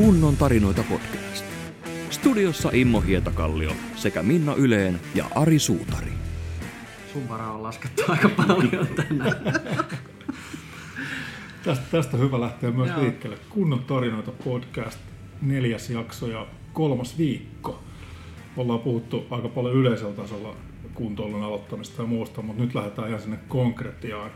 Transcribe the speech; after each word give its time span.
Kunnon 0.00 0.36
tarinoita 0.36 0.84
podcast. 0.88 1.44
Studiossa 2.10 2.70
Immo 2.72 3.00
Hietakallio 3.00 3.72
sekä 3.96 4.22
Minna 4.22 4.54
Yleen 4.54 5.00
ja 5.14 5.24
Ari 5.34 5.58
Suutari. 5.58 6.12
Sun 7.12 7.28
varaa 7.28 7.52
on 7.52 7.62
laskettu 7.62 8.02
aika 8.08 8.28
paljon 8.28 8.86
tänään. 8.86 9.36
Tästä, 11.64 11.84
tästä 11.90 12.16
hyvä 12.16 12.40
lähteä 12.40 12.70
myös 12.70 12.88
Joo. 12.88 13.00
liikkeelle. 13.00 13.38
Kunnon 13.48 13.84
tarinoita 13.84 14.32
podcast, 14.44 14.98
neljäs 15.42 15.90
jakso 15.90 16.26
ja 16.26 16.46
kolmas 16.72 17.18
viikko. 17.18 17.82
Ollaan 18.56 18.80
puhuttu 18.80 19.26
aika 19.30 19.48
paljon 19.48 19.74
yleisellä 19.74 20.12
tasolla 20.12 20.56
kuntoilun 20.94 21.42
aloittamista 21.42 22.02
ja 22.02 22.08
muusta, 22.08 22.42
mutta 22.42 22.62
nyt 22.62 22.74
lähdetään 22.74 23.08
ihan 23.08 23.20
sinne 23.20 23.38
konkretiaan. 23.48 24.30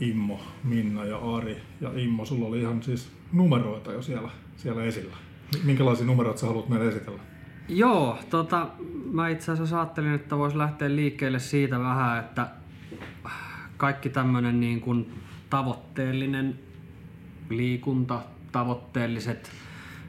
Immo, 0.00 0.40
Minna 0.64 1.04
ja 1.04 1.36
Ari. 1.36 1.56
Ja 1.80 1.90
Immo, 1.96 2.24
sulla 2.24 2.46
oli 2.46 2.60
ihan 2.60 2.82
siis 2.82 3.21
numeroita 3.32 3.92
jo 3.92 4.02
siellä, 4.02 4.30
siellä 4.56 4.84
esillä. 4.84 5.16
Minkälaisia 5.64 6.06
numeroita 6.06 6.40
sä 6.40 6.46
haluat 6.46 6.68
meille 6.68 6.88
esitellä? 6.88 7.20
Joo, 7.68 8.18
tota, 8.30 8.68
mä 9.12 9.28
itse 9.28 9.52
asiassa 9.52 9.78
ajattelin, 9.80 10.14
että 10.14 10.38
voisi 10.38 10.58
lähteä 10.58 10.88
liikkeelle 10.88 11.38
siitä 11.38 11.78
vähän, 11.78 12.18
että 12.18 12.48
kaikki 13.76 14.08
tämmöinen 14.08 14.60
niin 14.60 14.80
kuin 14.80 15.12
tavoitteellinen 15.50 16.58
liikunta, 17.50 18.20
tavoitteelliset, 18.52 19.50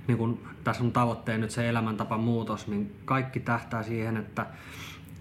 niin 0.08 0.18
kuin 0.18 0.40
tässä 0.64 0.84
on 0.84 0.92
tavoitteen 0.92 1.42
nyt 1.42 1.52
se 1.52 1.70
elämäntapa 1.70 2.18
muutos, 2.18 2.68
niin 2.68 2.96
kaikki 3.06 3.40
tähtää 3.40 3.84
siihen, 3.84 4.18
että, 4.18 4.46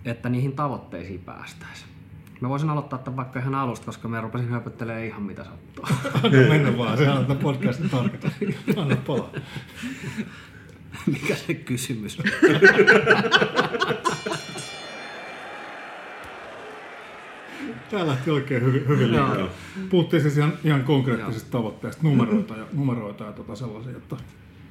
että 0.05 0.29
niihin 0.29 0.53
tavoitteisiin 0.53 1.21
päästäisiin. 1.21 1.89
Mä 2.43 2.49
voisin 2.49 2.71
aloittaa 2.71 2.99
tämän 2.99 3.17
vaikka 3.17 3.39
ihan 3.39 3.55
alusta, 3.55 3.87
koska 3.87 4.09
mä 4.09 4.21
rupesin 4.21 4.49
höpöttelemään 4.49 5.07
ihan 5.07 5.23
mitä 5.23 5.45
sattuu. 5.45 5.85
Anna 6.23 6.49
mennä 6.49 6.79
vaan, 6.79 6.93
on 7.19 7.27
tämän 7.27 7.43
podcastin 7.43 7.91
tarkoitus. 7.91 8.33
Anna 8.77 8.97
palaa. 9.07 9.31
Mikä 11.07 11.35
se 11.35 11.55
kysymys 11.55 12.19
on? 12.19 12.25
Tämä 17.91 18.07
lähti 18.07 18.31
oikein 18.31 18.63
hyvin, 18.63 18.89
hyvin 18.89 19.13
Joo. 19.13 19.25
liikkeelle. 19.25 19.51
Puhuttiin 19.91 20.23
siis 20.23 20.37
ihan, 20.37 20.53
ihan 20.65 20.85
konkreettisista 20.85 21.51
tavoitteista, 21.51 22.03
numeroita 22.03 22.57
ja, 22.57 22.65
numeroita 22.73 23.25
ja 23.25 23.33
tota 23.33 23.57
sellaisia, 23.57 23.97
että 23.97 24.17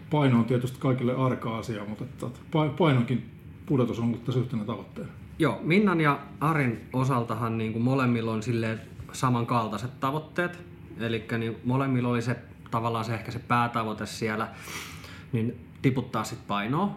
paino 0.10 0.40
on 0.40 0.46
tietysti 0.46 0.78
kaikille 0.80 1.16
arka 1.16 1.58
asia, 1.58 1.86
mutta 1.86 2.04
että 2.04 2.26
pa- 2.28 2.78
painonkin 2.78 3.41
pudotus 3.72 4.00
on 4.00 4.06
ollut 4.06 4.26
tässä 4.26 4.40
yhtenä 4.40 4.66
tavoitteena. 4.66 5.12
Joo, 5.40 5.60
Minnan 5.64 6.02
ja 6.02 6.20
Arin 6.40 6.82
osaltahan 6.94 7.58
niin 7.58 7.74
kuin 7.74 7.84
molemmilla 7.84 8.32
on 8.32 8.44
silleen 8.44 8.82
samankaltaiset 9.12 10.00
tavoitteet. 10.00 10.60
Eli 11.00 11.26
niin 11.38 11.56
molemmilla 11.64 12.10
oli 12.10 12.22
se 12.22 12.36
tavallaan 12.72 13.06
se 13.06 13.14
ehkä 13.14 13.32
se 13.32 13.40
päätavoite 13.40 14.06
siellä, 14.06 14.48
niin 15.32 15.68
tiputtaa 15.82 16.24
sit 16.24 16.48
painoa. 16.48 16.96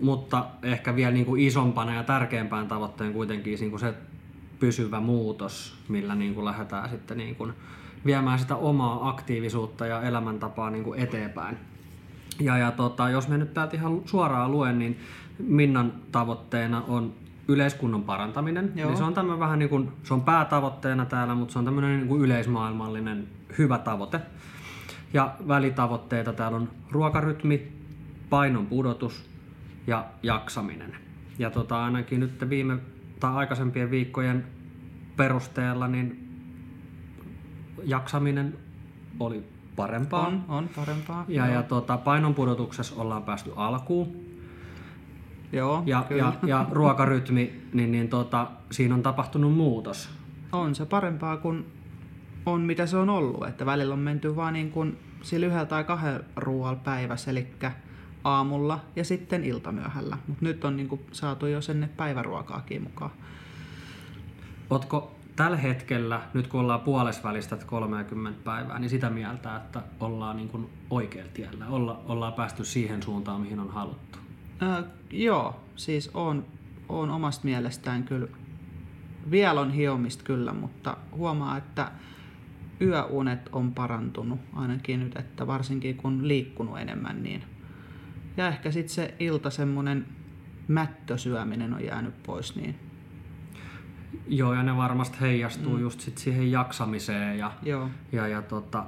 Mutta 0.00 0.46
ehkä 0.62 0.96
vielä 0.96 1.12
niin 1.12 1.26
kuin 1.26 1.40
isompana 1.40 1.94
ja 1.94 2.02
tärkeämpään 2.02 2.68
tavoitteen 2.68 3.12
kuitenkin 3.12 3.58
niin 3.60 3.70
kuin 3.70 3.80
se 3.80 3.94
pysyvä 4.58 5.00
muutos, 5.00 5.78
millä 5.88 6.14
niin 6.14 6.34
kuin 6.34 6.44
lähdetään 6.44 6.88
sitten 6.88 7.16
niin 7.18 7.36
kuin 7.36 7.52
viemään 8.06 8.38
sitä 8.38 8.56
omaa 8.56 9.08
aktiivisuutta 9.08 9.86
ja 9.86 10.02
elämäntapaa 10.02 10.70
niin 10.70 10.84
kuin 10.84 11.00
eteenpäin. 11.00 11.56
Ja, 12.40 12.58
ja 12.58 12.70
tota, 12.70 13.10
jos 13.10 13.28
me 13.28 13.38
nyt 13.38 13.54
täältä 13.54 13.76
ihan 13.76 14.02
suoraan 14.04 14.50
luen, 14.50 14.78
niin 14.78 14.98
Minnan 15.38 15.92
tavoitteena 16.12 16.82
on 16.88 17.12
yleiskunnon 17.48 18.02
parantaminen. 18.02 18.72
Joo. 18.76 18.88
Eli 18.88 18.96
se 18.96 19.04
on 19.04 19.14
tämmöinen 19.14 19.40
vähän 19.40 19.58
niin 19.58 19.68
kuin, 19.68 19.92
se 20.02 20.14
on 20.14 20.20
päätavoitteena 20.20 21.06
täällä, 21.06 21.34
mutta 21.34 21.52
se 21.52 21.58
on 21.58 21.64
tämmöinen 21.64 21.96
niin 21.96 22.08
kuin 22.08 22.22
yleismaailmallinen 22.22 23.28
hyvä 23.58 23.78
tavoite. 23.78 24.20
Ja 25.12 25.34
välitavoitteita 25.48 26.32
täällä 26.32 26.56
on 26.56 26.68
ruokarytmi, 26.90 27.72
painon 28.30 28.66
pudotus 28.66 29.30
ja 29.86 30.04
jaksaminen. 30.22 30.96
Ja 31.38 31.50
tota, 31.50 31.84
ainakin 31.84 32.20
nyt 32.20 32.48
viime 32.48 32.78
tai 33.20 33.34
aikaisempien 33.34 33.90
viikkojen 33.90 34.46
perusteella 35.16 35.88
niin 35.88 36.28
jaksaminen 37.84 38.56
oli 39.20 39.44
parempaa. 39.76 40.26
On, 40.26 40.44
on 40.48 40.68
parempaa. 40.76 41.24
Ja, 41.28 41.46
Joo. 41.46 41.54
ja 41.54 41.62
tota, 41.62 41.96
painonpudotuksessa 41.96 42.94
ollaan 43.00 43.22
päästy 43.22 43.52
alkuun. 43.56 44.31
Joo, 45.52 45.82
Ja, 45.86 46.04
kyllä. 46.08 46.22
ja, 46.22 46.48
ja 46.48 46.66
ruokarytmi, 46.70 47.62
niin, 47.72 47.92
niin 47.92 48.08
tota, 48.08 48.46
siinä 48.70 48.94
on 48.94 49.02
tapahtunut 49.02 49.52
muutos. 49.52 50.10
On 50.52 50.74
se 50.74 50.86
parempaa 50.86 51.36
kuin 51.36 51.66
on 52.46 52.60
mitä 52.60 52.86
se 52.86 52.96
on 52.96 53.10
ollut. 53.10 53.48
Että 53.48 53.66
välillä 53.66 53.92
on 53.94 54.00
menty 54.00 54.36
vaan 54.36 54.52
niin 54.52 54.70
kuin 54.70 54.98
sillä 55.22 55.46
yhdellä 55.46 55.66
tai 55.66 55.84
kahden 55.84 56.24
ruoalla 56.36 56.80
päivässä, 56.84 57.30
eli 57.30 57.46
aamulla 58.24 58.80
ja 58.96 59.04
sitten 59.04 59.44
iltamyöhällä. 59.44 60.18
Mutta 60.26 60.44
nyt 60.44 60.64
on 60.64 60.76
niin 60.76 60.88
kuin 60.88 61.00
saatu 61.12 61.46
jo 61.46 61.60
sinne 61.60 61.88
päiväruokaakin 61.96 62.82
mukaan. 62.82 63.10
Ootko 64.70 65.14
tällä 65.36 65.56
hetkellä, 65.56 66.20
nyt 66.34 66.46
kun 66.46 66.60
ollaan 66.60 66.80
puolesvälistä 66.80 67.56
30 67.66 68.44
päivää, 68.44 68.78
niin 68.78 68.90
sitä 68.90 69.10
mieltä, 69.10 69.56
että 69.56 69.82
ollaan 70.00 70.36
niin 70.36 70.48
kuin 70.48 70.70
oikealla 70.90 71.30
tiellä, 71.34 71.66
olla, 71.68 72.00
ollaan 72.08 72.32
päästy 72.32 72.64
siihen 72.64 73.02
suuntaan, 73.02 73.40
mihin 73.40 73.60
on 73.60 73.70
haluttu? 73.70 74.18
Ää, 74.62 74.84
joo, 75.10 75.60
siis 75.76 76.10
on, 76.14 76.46
on 76.88 77.10
omasta 77.10 77.44
mielestään 77.44 78.04
kyllä, 78.04 78.28
vielä 79.30 79.60
on 79.60 79.70
hiomista 79.70 80.24
kyllä, 80.24 80.52
mutta 80.52 80.96
huomaa, 81.16 81.56
että 81.56 81.90
yöunet 82.80 83.48
on 83.52 83.74
parantunut 83.74 84.40
ainakin 84.54 85.00
nyt, 85.00 85.16
että 85.16 85.46
varsinkin 85.46 85.96
kun 85.96 86.28
liikkunut 86.28 86.78
enemmän, 86.78 87.22
niin 87.22 87.42
ja 88.36 88.48
ehkä 88.48 88.70
sitten 88.70 88.94
se 88.94 89.14
ilta 89.18 89.50
semmoinen 89.50 90.06
mättösyöminen 90.68 91.74
on 91.74 91.84
jäänyt 91.84 92.22
pois, 92.22 92.56
niin 92.56 92.76
Joo, 94.26 94.54
ja 94.54 94.62
ne 94.62 94.76
varmasti 94.76 95.20
heijastuu 95.20 95.76
mm. 95.76 95.80
just 95.80 96.00
sit 96.00 96.18
siihen 96.18 96.50
jaksamiseen 96.50 97.38
ja, 97.38 97.52
joo, 97.62 97.88
ja, 98.12 98.28
ja 98.28 98.42
tota, 98.42 98.84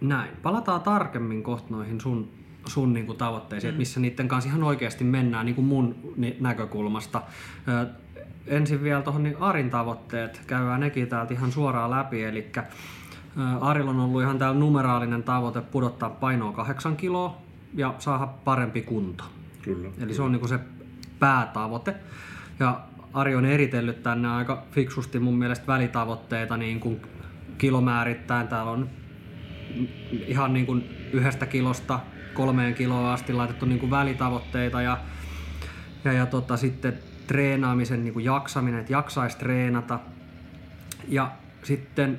näin. 0.00 0.30
Palataan 0.42 0.80
tarkemmin 0.80 1.42
kohta 1.42 1.66
noihin 1.70 2.00
sun, 2.00 2.30
sun 2.68 2.92
niinku 2.92 3.14
tavoitteisiin, 3.14 3.68
mm. 3.68 3.72
että 3.72 3.78
missä 3.78 4.00
niiden 4.00 4.28
kanssa 4.28 4.50
ihan 4.50 4.62
oikeasti 4.62 5.04
mennään 5.04 5.46
niinku 5.46 5.62
mun 5.62 5.94
ni- 6.16 6.36
näkökulmasta. 6.40 7.22
Ö, 7.68 7.86
ensin 8.46 8.82
vielä 8.82 9.02
tuohon 9.02 9.22
niin 9.22 9.36
Arin 9.40 9.70
tavoitteet, 9.70 10.42
käydään 10.46 10.80
nekin 10.80 11.08
täältä 11.08 11.34
ihan 11.34 11.52
suoraan 11.52 11.90
läpi. 11.90 12.22
Eli 12.22 12.52
Arilla 13.60 13.90
on 13.90 14.00
ollut 14.00 14.22
ihan 14.22 14.38
täällä 14.38 14.60
numeraalinen 14.60 15.22
tavoite 15.22 15.60
pudottaa 15.60 16.10
painoa 16.10 16.52
kahdeksan 16.52 16.96
kiloa 16.96 17.36
ja 17.74 17.94
saada 17.98 18.26
parempi 18.26 18.82
kunto. 18.82 19.24
Kyllä. 19.62 19.88
Eli 20.00 20.14
se 20.14 20.22
on 20.22 20.32
niinku 20.32 20.48
se 20.48 20.58
päätavoite. 21.18 21.94
Ja 22.60 22.80
Ari 23.12 23.34
on 23.34 23.44
eritellyt 23.44 24.02
tänne 24.02 24.28
aika 24.28 24.62
fiksusti 24.70 25.18
mun 25.18 25.38
mielestä 25.38 25.66
välitavoitteita 25.66 26.56
niin 26.56 26.80
kuin 26.80 27.02
kilomäärittäin. 27.58 28.48
Täällä 28.48 28.70
on 28.70 28.88
ihan 30.10 30.52
niin 30.52 30.66
kuin 30.66 30.84
yhdestä 31.12 31.46
kilosta 31.46 32.00
kolmeen 32.36 32.74
kiloa 32.74 33.12
asti 33.12 33.32
laitettu 33.32 33.66
niin 33.66 33.78
kuin 33.78 33.90
välitavoitteita 33.90 34.82
ja, 34.82 34.98
ja, 36.04 36.12
ja 36.12 36.26
tota, 36.26 36.56
sitten 36.56 36.98
treenaamisen 37.26 38.04
niin 38.04 38.12
kuin 38.12 38.24
jaksaminen, 38.24 38.80
että 38.80 38.92
jaksaisi 38.92 39.38
treenata. 39.38 39.98
Ja 41.08 41.30
sitten, 41.62 42.18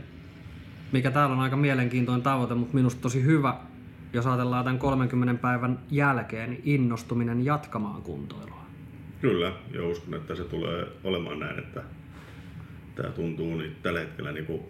mikä 0.91 1.11
täällä 1.11 1.35
on 1.35 1.41
aika 1.41 1.57
mielenkiintoinen 1.57 2.23
tavoite, 2.23 2.53
mutta 2.53 2.75
minusta 2.75 3.01
tosi 3.01 3.23
hyvä, 3.23 3.55
jos 4.13 4.27
ajatellaan 4.27 4.63
tämän 4.63 4.79
30 4.79 5.41
päivän 5.41 5.79
jälkeen, 5.91 6.49
niin 6.49 6.61
innostuminen 6.65 7.45
jatkamaan 7.45 8.01
kuntoilua. 8.01 8.65
Kyllä, 9.21 9.51
ja 9.73 9.87
uskon, 9.87 10.13
että 10.13 10.35
se 10.35 10.43
tulee 10.43 10.87
olemaan 11.03 11.39
näin, 11.39 11.59
että 11.59 11.83
tämä 12.95 13.09
tuntuu 13.09 13.55
niin 13.55 13.75
tällä 13.83 13.99
hetkellä 13.99 14.31
niin 14.31 14.45
kuin 14.45 14.61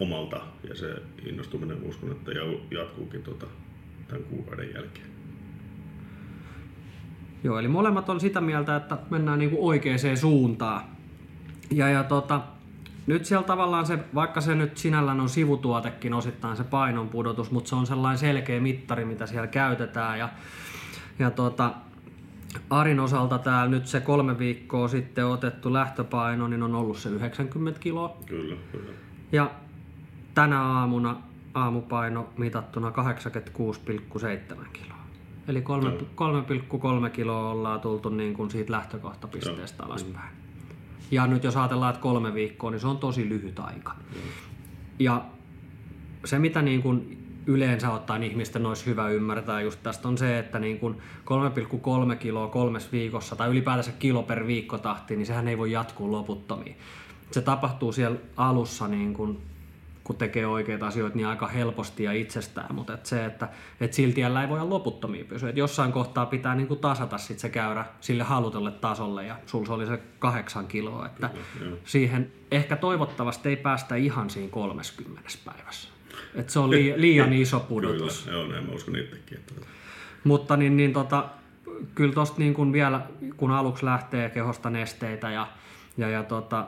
omalta 0.00 0.40
ja 0.68 0.74
se 0.74 0.94
innostuminen 1.26 1.82
uskon, 1.82 2.10
että 2.12 2.32
jatkuukin 2.70 3.22
tota, 3.22 3.46
tämän 4.08 4.24
kuukauden 4.24 4.74
jälkeen. 4.74 5.06
Joo, 7.44 7.58
eli 7.58 7.68
molemmat 7.68 8.08
on 8.08 8.20
sitä 8.20 8.40
mieltä, 8.40 8.76
että 8.76 8.98
mennään 9.10 9.38
niinku 9.38 9.68
oikeaan 9.68 10.16
suuntaan. 10.16 10.82
Ja, 11.70 11.88
ja 11.88 12.04
tota, 12.04 12.40
nyt 13.06 13.24
siellä 13.24 13.46
tavallaan 13.46 13.86
se, 13.86 13.98
vaikka 14.14 14.40
se 14.40 14.54
nyt 14.54 14.76
sinällään 14.76 15.20
on 15.20 15.28
sivutuotekin 15.28 16.14
osittain 16.14 16.56
se 16.56 16.64
painon 16.64 17.08
pudotus, 17.08 17.50
mutta 17.50 17.68
se 17.68 17.76
on 17.76 17.86
sellainen 17.86 18.18
selkeä 18.18 18.60
mittari, 18.60 19.04
mitä 19.04 19.26
siellä 19.26 19.46
käytetään. 19.46 20.18
Ja, 20.18 20.28
ja 21.18 21.30
tota, 21.30 21.74
Arin 22.70 23.00
osalta 23.00 23.38
täällä 23.38 23.70
nyt 23.70 23.86
se 23.86 24.00
kolme 24.00 24.38
viikkoa 24.38 24.88
sitten 24.88 25.26
otettu 25.26 25.72
lähtöpaino, 25.72 26.48
niin 26.48 26.62
on 26.62 26.74
ollut 26.74 26.98
se 26.98 27.08
90 27.08 27.80
kiloa. 27.80 28.16
Kyllä, 28.26 28.56
kyllä. 28.72 28.92
Ja 29.32 29.50
tänä 30.34 30.62
aamuna 30.62 31.16
aamupaino 31.64 32.28
mitattuna 32.36 32.90
86,7 32.90 34.68
kiloa. 34.72 34.98
Eli 35.48 35.62
kolme- 35.62 36.04
3,3 36.14 37.10
kiloa 37.10 37.50
ollaan 37.50 37.80
tultu 37.80 38.08
niin 38.08 38.34
kuin 38.34 38.50
siitä 38.50 38.72
lähtökohtapisteestä 38.72 39.84
alaspäin. 39.84 40.30
Ja 41.10 41.26
nyt 41.26 41.44
jos 41.44 41.56
ajatellaan, 41.56 41.90
että 41.90 42.02
kolme 42.02 42.34
viikkoa, 42.34 42.70
niin 42.70 42.80
se 42.80 42.86
on 42.86 42.98
tosi 42.98 43.28
lyhyt 43.28 43.58
aika. 43.58 43.94
Ja 44.98 45.24
se, 46.24 46.38
mitä 46.38 46.62
niin 46.62 46.82
kuin 46.82 47.18
yleensä 47.46 47.90
ottaen 47.90 48.22
ihmisten 48.22 48.66
olisi 48.66 48.86
hyvä 48.86 49.08
ymmärtää 49.08 49.60
just 49.60 49.82
tästä 49.82 50.08
on 50.08 50.18
se, 50.18 50.38
että 50.38 50.58
niin 50.58 50.78
kuin 50.78 50.94
3,3 52.10 52.16
kiloa 52.16 52.48
kolmes 52.48 52.92
viikossa 52.92 53.36
tai 53.36 53.48
ylipäätänsä 53.48 53.92
kilo 53.92 54.22
per 54.22 54.46
viikko 54.46 54.78
tahti, 54.78 55.16
niin 55.16 55.26
sehän 55.26 55.48
ei 55.48 55.58
voi 55.58 55.72
jatkuu 55.72 56.12
loputtomiin. 56.12 56.76
Se 57.30 57.40
tapahtuu 57.42 57.92
siellä 57.92 58.18
alussa 58.36 58.88
niin 58.88 59.14
kuin 59.14 59.38
kun 60.08 60.16
tekee 60.16 60.46
oikeita 60.46 60.86
asioita, 60.86 61.16
niin 61.16 61.26
aika 61.26 61.46
helposti 61.46 62.04
ja 62.04 62.12
itsestään, 62.12 62.74
mutta 62.74 62.94
et 62.94 63.06
se, 63.06 63.24
että 63.24 63.48
et 63.80 63.92
sillä 63.92 64.14
tiellä 64.14 64.42
ei 64.42 64.48
voi 64.48 64.66
loputtomiin 64.66 65.26
pysyä. 65.26 65.50
Et 65.50 65.56
jossain 65.56 65.92
kohtaa 65.92 66.26
pitää 66.26 66.54
niinku 66.54 66.76
tasata 66.76 67.18
sit 67.18 67.38
se 67.38 67.48
käyrä 67.48 67.84
sille 68.00 68.24
halutulle 68.24 68.70
tasolle, 68.70 69.26
ja 69.26 69.36
sul 69.46 69.64
se 69.64 69.72
oli 69.72 69.86
se 69.86 69.98
kahdeksan 70.18 70.66
kiloa, 70.66 71.06
että 71.06 71.30
Kyllä, 71.58 71.76
siihen 71.84 72.32
ehkä 72.50 72.76
toivottavasti 72.76 73.48
ei 73.48 73.56
päästä 73.56 73.96
ihan 73.96 74.30
siinä 74.30 74.48
30 74.50 75.22
päivässä. 75.44 75.88
Et 76.34 76.50
se 76.50 76.58
on 76.58 76.70
lii, 76.70 76.94
liian 77.00 77.32
iso 77.32 77.60
pudotus. 77.60 78.24
Kyllä, 78.24 78.38
joo, 78.38 78.46
näin 78.46 78.66
mä 78.66 78.72
uskon 78.72 78.96
itsekin. 78.96 79.38
Että... 79.38 79.54
Mutta 80.24 80.56
niin, 80.56 80.76
niin 80.76 80.92
tota, 80.92 81.28
kyllä 81.94 82.12
tosta 82.12 82.38
niin 82.38 82.54
kun 82.54 82.72
vielä, 82.72 83.00
kun 83.36 83.50
aluksi 83.50 83.84
lähtee 83.84 84.30
kehosta 84.30 84.70
nesteitä 84.70 85.30
ja, 85.30 85.46
ja, 85.96 86.08
ja 86.08 86.22
tota, 86.22 86.66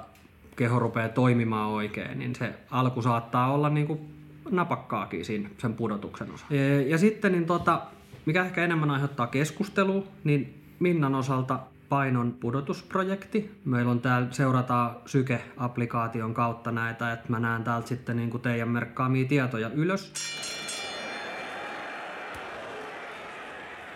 keho 0.56 0.79
rupeaa 0.79 1.08
toimimaan 1.08 1.70
oikein, 1.70 2.19
niin 2.19 2.35
se 2.35 2.55
alku 2.70 3.02
saattaa 3.02 3.52
olla 3.52 3.70
niin 3.70 3.87
kuin 3.87 4.00
napakkaakin 4.50 5.25
siinä 5.25 5.49
sen 5.58 5.75
pudotuksen 5.75 6.32
osalta. 6.35 6.55
Ja, 6.55 6.82
ja 6.82 6.99
sitten 6.99 7.32
niin 7.32 7.47
tota, 7.47 7.82
mikä 8.26 8.44
ehkä 8.44 8.64
enemmän 8.64 8.91
aiheuttaa 8.91 9.26
keskustelua, 9.26 10.05
niin 10.25 10.61
Minnan 10.81 11.14
osalta 11.14 11.58
painon 11.88 12.37
pudotusprojekti. 12.41 13.50
Meillä 13.64 13.91
on 13.91 14.00
täällä, 14.00 14.29
seurataan 14.31 14.97
Syke-applikaation 15.06 16.35
kautta 16.35 16.70
näitä, 16.73 17.12
että 17.12 17.26
mä 17.29 17.41
näen 17.41 17.64
täältä 17.64 17.88
sitten 17.88 18.17
niin 18.17 18.31
kuin 18.31 18.43
teidän 18.43 18.69
merkkaamia 18.69 19.29
tietoja 19.29 19.70
ylös. 19.75 20.12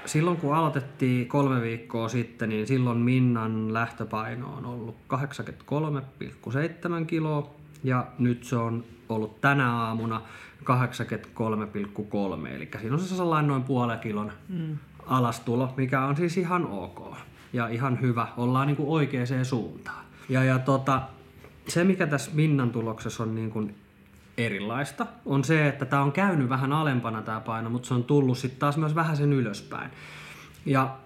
Silloin 0.06 0.36
kun 0.36 0.54
aloitettiin 0.54 1.28
kolme 1.28 1.62
viikkoa 1.62 2.08
sitten, 2.08 2.48
niin 2.48 2.66
silloin 2.66 2.98
Minnan 2.98 3.74
lähtöpaino 3.74 4.54
on 4.56 4.66
ollut 4.66 4.96
83,7 5.14 7.04
kiloa 7.06 7.54
ja 7.84 8.06
nyt 8.18 8.44
se 8.44 8.56
on 8.56 8.84
ollut 9.08 9.40
tänä 9.40 9.72
aamuna 9.72 10.22
83,3, 10.64 12.48
eli 12.48 12.68
siinä 12.80 12.94
on 12.94 13.00
se 13.00 13.16
sellainen 13.16 13.48
noin 13.48 13.62
puolen 13.62 13.98
kilon 13.98 14.32
mm. 14.48 14.78
alastulo, 15.06 15.74
mikä 15.76 16.04
on 16.04 16.16
siis 16.16 16.36
ihan 16.36 16.66
ok 16.66 17.16
ja 17.52 17.68
ihan 17.68 18.00
hyvä, 18.00 18.28
ollaan 18.36 18.66
niin 18.66 18.76
kuin 18.76 18.88
oikeaan 18.88 19.44
suuntaan. 19.44 20.04
Ja, 20.28 20.44
ja 20.44 20.58
tota, 20.58 21.02
se 21.68 21.84
mikä 21.84 22.06
tässä 22.06 22.30
Minnan 22.34 22.70
tuloksessa 22.70 23.22
on 23.22 23.34
niin 23.34 23.50
kuin 23.50 23.74
erilaista, 24.38 25.06
on 25.26 25.44
se, 25.44 25.68
että 25.68 25.84
tämä 25.84 26.02
on 26.02 26.12
käynyt 26.12 26.48
vähän 26.48 26.72
alempana 26.72 27.22
tämä 27.22 27.40
paino, 27.40 27.70
mutta 27.70 27.88
se 27.88 27.94
on 27.94 28.04
tullut 28.04 28.38
sitten 28.38 28.60
taas 28.60 28.76
myös 28.76 28.94
vähän 28.94 29.16
sen 29.16 29.32
ylöspäin. 29.32 29.90
Ja 30.66 30.96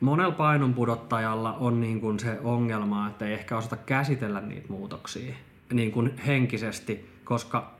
monella 0.00 0.34
painon 0.34 0.74
pudottajalla 0.74 1.52
on 1.52 1.80
niin 1.80 2.00
kuin 2.00 2.18
se 2.18 2.38
ongelma, 2.44 3.08
että 3.08 3.26
ei 3.26 3.34
ehkä 3.34 3.56
osata 3.56 3.76
käsitellä 3.76 4.40
niitä 4.40 4.66
muutoksia 4.68 5.34
niin 5.72 5.92
kuin 5.92 6.16
henkisesti, 6.26 7.10
koska 7.24 7.70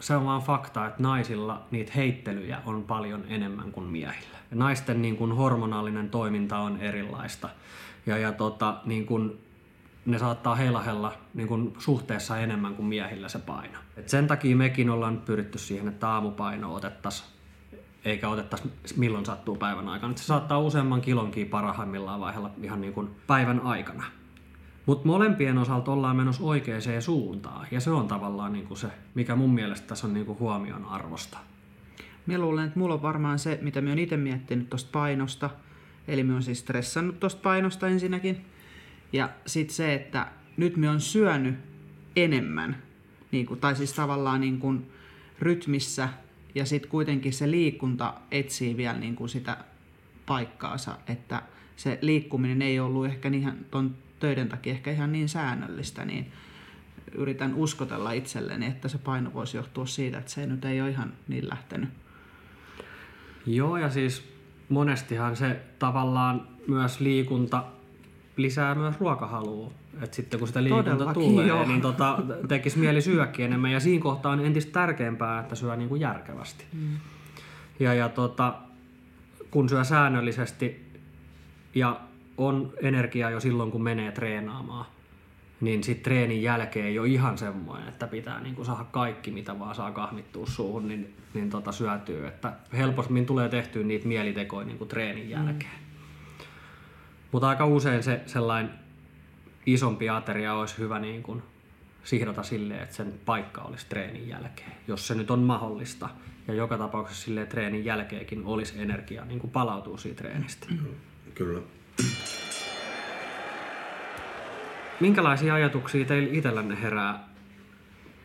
se 0.00 0.16
on 0.16 0.24
vaan 0.24 0.42
fakta, 0.42 0.86
että 0.86 1.02
naisilla 1.02 1.62
niitä 1.70 1.92
heittelyjä 1.96 2.62
on 2.66 2.84
paljon 2.84 3.24
enemmän 3.28 3.72
kuin 3.72 3.86
miehillä. 3.86 4.38
Ja 4.50 4.56
naisten 4.56 5.02
niin 5.02 5.16
kuin 5.16 5.32
hormonaalinen 5.32 6.10
toiminta 6.10 6.58
on 6.58 6.80
erilaista. 6.80 7.48
Ja, 8.06 8.18
ja 8.18 8.32
tota, 8.32 8.76
niin 8.84 9.06
kuin 9.06 9.38
ne 10.06 10.18
saattaa 10.18 10.54
heilahella 10.54 11.12
niin 11.34 11.48
kuin 11.48 11.74
suhteessa 11.78 12.38
enemmän 12.38 12.74
kuin 12.74 12.86
miehillä 12.86 13.28
se 13.28 13.38
paino. 13.38 13.78
Et 13.96 14.08
sen 14.08 14.26
takia 14.26 14.56
mekin 14.56 14.90
ollaan 14.90 15.18
pyritty 15.18 15.58
siihen, 15.58 15.88
että 15.88 16.08
aamupaino 16.08 16.74
otettaisiin 16.74 17.28
eikä 18.04 18.28
otettaisi 18.28 18.70
milloin 18.96 19.26
sattuu 19.26 19.56
päivän 19.56 19.88
aikana. 19.88 20.10
Et 20.10 20.18
se 20.18 20.24
saattaa 20.24 20.58
useamman 20.58 21.00
kilonkin 21.00 21.48
parhaimmillaan 21.48 22.20
vaihella 22.20 22.50
ihan 22.62 22.80
niin 22.80 22.92
kuin 22.92 23.10
päivän 23.26 23.60
aikana. 23.60 24.04
Mutta 24.86 25.06
molempien 25.06 25.58
osalta 25.58 25.92
ollaan 25.92 26.16
menossa 26.16 26.42
oikeaan 26.42 26.82
suuntaan. 27.00 27.66
Ja 27.70 27.80
se 27.80 27.90
on 27.90 28.08
tavallaan 28.08 28.52
niin 28.52 28.66
kuin 28.66 28.78
se, 28.78 28.88
mikä 29.14 29.36
mun 29.36 29.54
mielestä 29.54 29.86
tässä 29.86 30.06
on 30.06 30.14
niin 30.14 30.26
kuin 30.26 30.38
huomion 30.38 30.84
arvosta. 30.84 31.38
Mä 32.26 32.38
luulen, 32.38 32.66
että 32.66 32.78
mulla 32.78 32.94
on 32.94 33.02
varmaan 33.02 33.38
se, 33.38 33.58
mitä 33.62 33.80
mä 33.80 33.88
oon 33.88 33.98
itse 33.98 34.16
miettinyt 34.16 34.70
tuosta 34.70 34.90
painosta. 34.92 35.50
Eli 36.08 36.22
mä 36.22 36.32
oon 36.32 36.42
siis 36.42 36.58
stressannut 36.58 37.20
tuosta 37.20 37.40
painosta 37.42 37.88
ensinnäkin. 37.88 38.44
Ja 39.12 39.30
sitten 39.46 39.74
se, 39.74 39.94
että 39.94 40.26
nyt 40.56 40.76
me 40.76 40.90
on 40.90 41.00
syönyt 41.00 41.54
enemmän, 42.16 42.82
niin 43.30 43.46
kuin, 43.46 43.60
tai 43.60 43.76
siis 43.76 43.92
tavallaan 43.92 44.40
niin 44.40 44.58
kuin 44.58 44.90
rytmissä, 45.38 46.08
ja 46.54 46.64
sitten 46.64 46.90
kuitenkin 46.90 47.32
se 47.32 47.50
liikunta 47.50 48.14
etsii 48.30 48.76
vielä 48.76 48.98
niin 48.98 49.16
kuin 49.16 49.28
sitä 49.28 49.56
paikkaansa, 50.26 50.98
että 51.06 51.42
se 51.76 51.98
liikkuminen 52.02 52.62
ei 52.62 52.80
ollut 52.80 53.06
ehkä 53.06 53.28
ihan 53.28 53.56
ton 53.70 53.96
töiden 54.20 54.48
takia 54.48 54.72
ehkä 54.72 54.90
ihan 54.90 55.12
niin 55.12 55.28
säännöllistä, 55.28 56.04
niin 56.04 56.32
yritän 57.12 57.54
uskotella 57.54 58.12
itselleni, 58.12 58.66
että 58.66 58.88
se 58.88 58.98
paino 58.98 59.32
voisi 59.34 59.56
johtua 59.56 59.86
siitä, 59.86 60.18
että 60.18 60.30
se 60.30 60.46
nyt 60.46 60.64
ei 60.64 60.80
ole 60.80 60.90
ihan 60.90 61.12
niin 61.28 61.48
lähtenyt. 61.48 61.88
Joo, 63.46 63.76
ja 63.76 63.90
siis 63.90 64.28
monestihan 64.68 65.36
se 65.36 65.60
tavallaan 65.78 66.48
myös 66.66 67.00
liikunta 67.00 67.64
lisää 68.38 68.74
myös 68.74 69.00
ruokahalua. 69.00 69.70
Et 70.02 70.14
sitten 70.14 70.38
kun 70.38 70.48
sitä 70.48 70.62
liikunta 70.62 70.90
Todellakin, 70.90 71.22
tulee, 71.22 71.46
joo. 71.46 71.66
niin 71.66 71.80
tota, 71.80 72.18
tekisi 72.48 72.78
mieli 72.78 73.02
syökin 73.02 73.44
enemmän. 73.44 73.72
Ja 73.72 73.80
siinä 73.80 74.02
kohtaa 74.02 74.32
on 74.32 74.46
entistä 74.46 74.72
tärkeämpää, 74.72 75.40
että 75.40 75.54
syö 75.54 75.76
niin 75.76 75.88
kuin 75.88 76.00
järkevästi. 76.00 76.64
Mm. 76.72 76.96
Ja, 77.80 77.94
ja 77.94 78.08
tota, 78.08 78.54
kun 79.50 79.68
syö 79.68 79.84
säännöllisesti 79.84 80.92
ja 81.74 82.00
on 82.36 82.72
energiaa 82.82 83.30
jo 83.30 83.40
silloin, 83.40 83.70
kun 83.70 83.82
menee 83.82 84.12
treenaamaan, 84.12 84.86
niin 85.60 85.84
sitten 85.84 86.04
treenin 86.04 86.42
jälkeen 86.42 86.86
ei 86.86 86.98
ole 86.98 87.08
ihan 87.08 87.38
semmoinen, 87.38 87.88
että 87.88 88.06
pitää 88.06 88.40
niinku 88.40 88.64
saada 88.64 88.84
kaikki, 88.84 89.30
mitä 89.30 89.58
vaan 89.58 89.74
saa 89.74 89.90
kahmittua 89.90 90.46
suuhun, 90.46 90.88
niin, 90.88 91.14
niin 91.34 91.50
tota 91.50 91.72
syötyy. 91.72 92.26
Että 92.26 92.52
helpommin 92.72 93.26
tulee 93.26 93.48
tehtyä 93.48 93.84
niitä 93.84 94.08
mielitekoja 94.08 94.66
niinku 94.66 94.86
treenin 94.86 95.30
jälkeen. 95.30 95.78
Mm. 95.80 95.87
Mutta 97.32 97.48
aika 97.48 97.66
usein 97.66 98.02
se 98.02 98.20
sellainen 98.26 98.72
isompi 99.66 100.08
ateria 100.08 100.54
olisi 100.54 100.78
hyvä 100.78 100.98
niin 100.98 101.22
kuin 101.22 101.42
sihdata 102.04 102.42
silleen, 102.42 102.82
että 102.82 102.94
sen 102.94 103.14
paikka 103.26 103.62
olisi 103.62 103.86
treenin 103.88 104.28
jälkeen, 104.28 104.72
jos 104.88 105.06
se 105.06 105.14
nyt 105.14 105.30
on 105.30 105.38
mahdollista. 105.38 106.08
Ja 106.48 106.54
joka 106.54 106.78
tapauksessa 106.78 107.24
silleen 107.24 107.46
treenin 107.46 107.84
jälkeenkin 107.84 108.44
olisi 108.44 108.80
energiaa 108.80 109.24
niin 109.24 109.40
kuin 109.40 109.50
palautuu 109.50 109.98
siitä 109.98 110.22
treenistä. 110.22 110.66
Kyllä. 111.34 111.60
Minkälaisia 115.00 115.54
ajatuksia 115.54 116.04
teillä 116.04 116.28
itsellänne 116.32 116.82
herää 116.82 117.28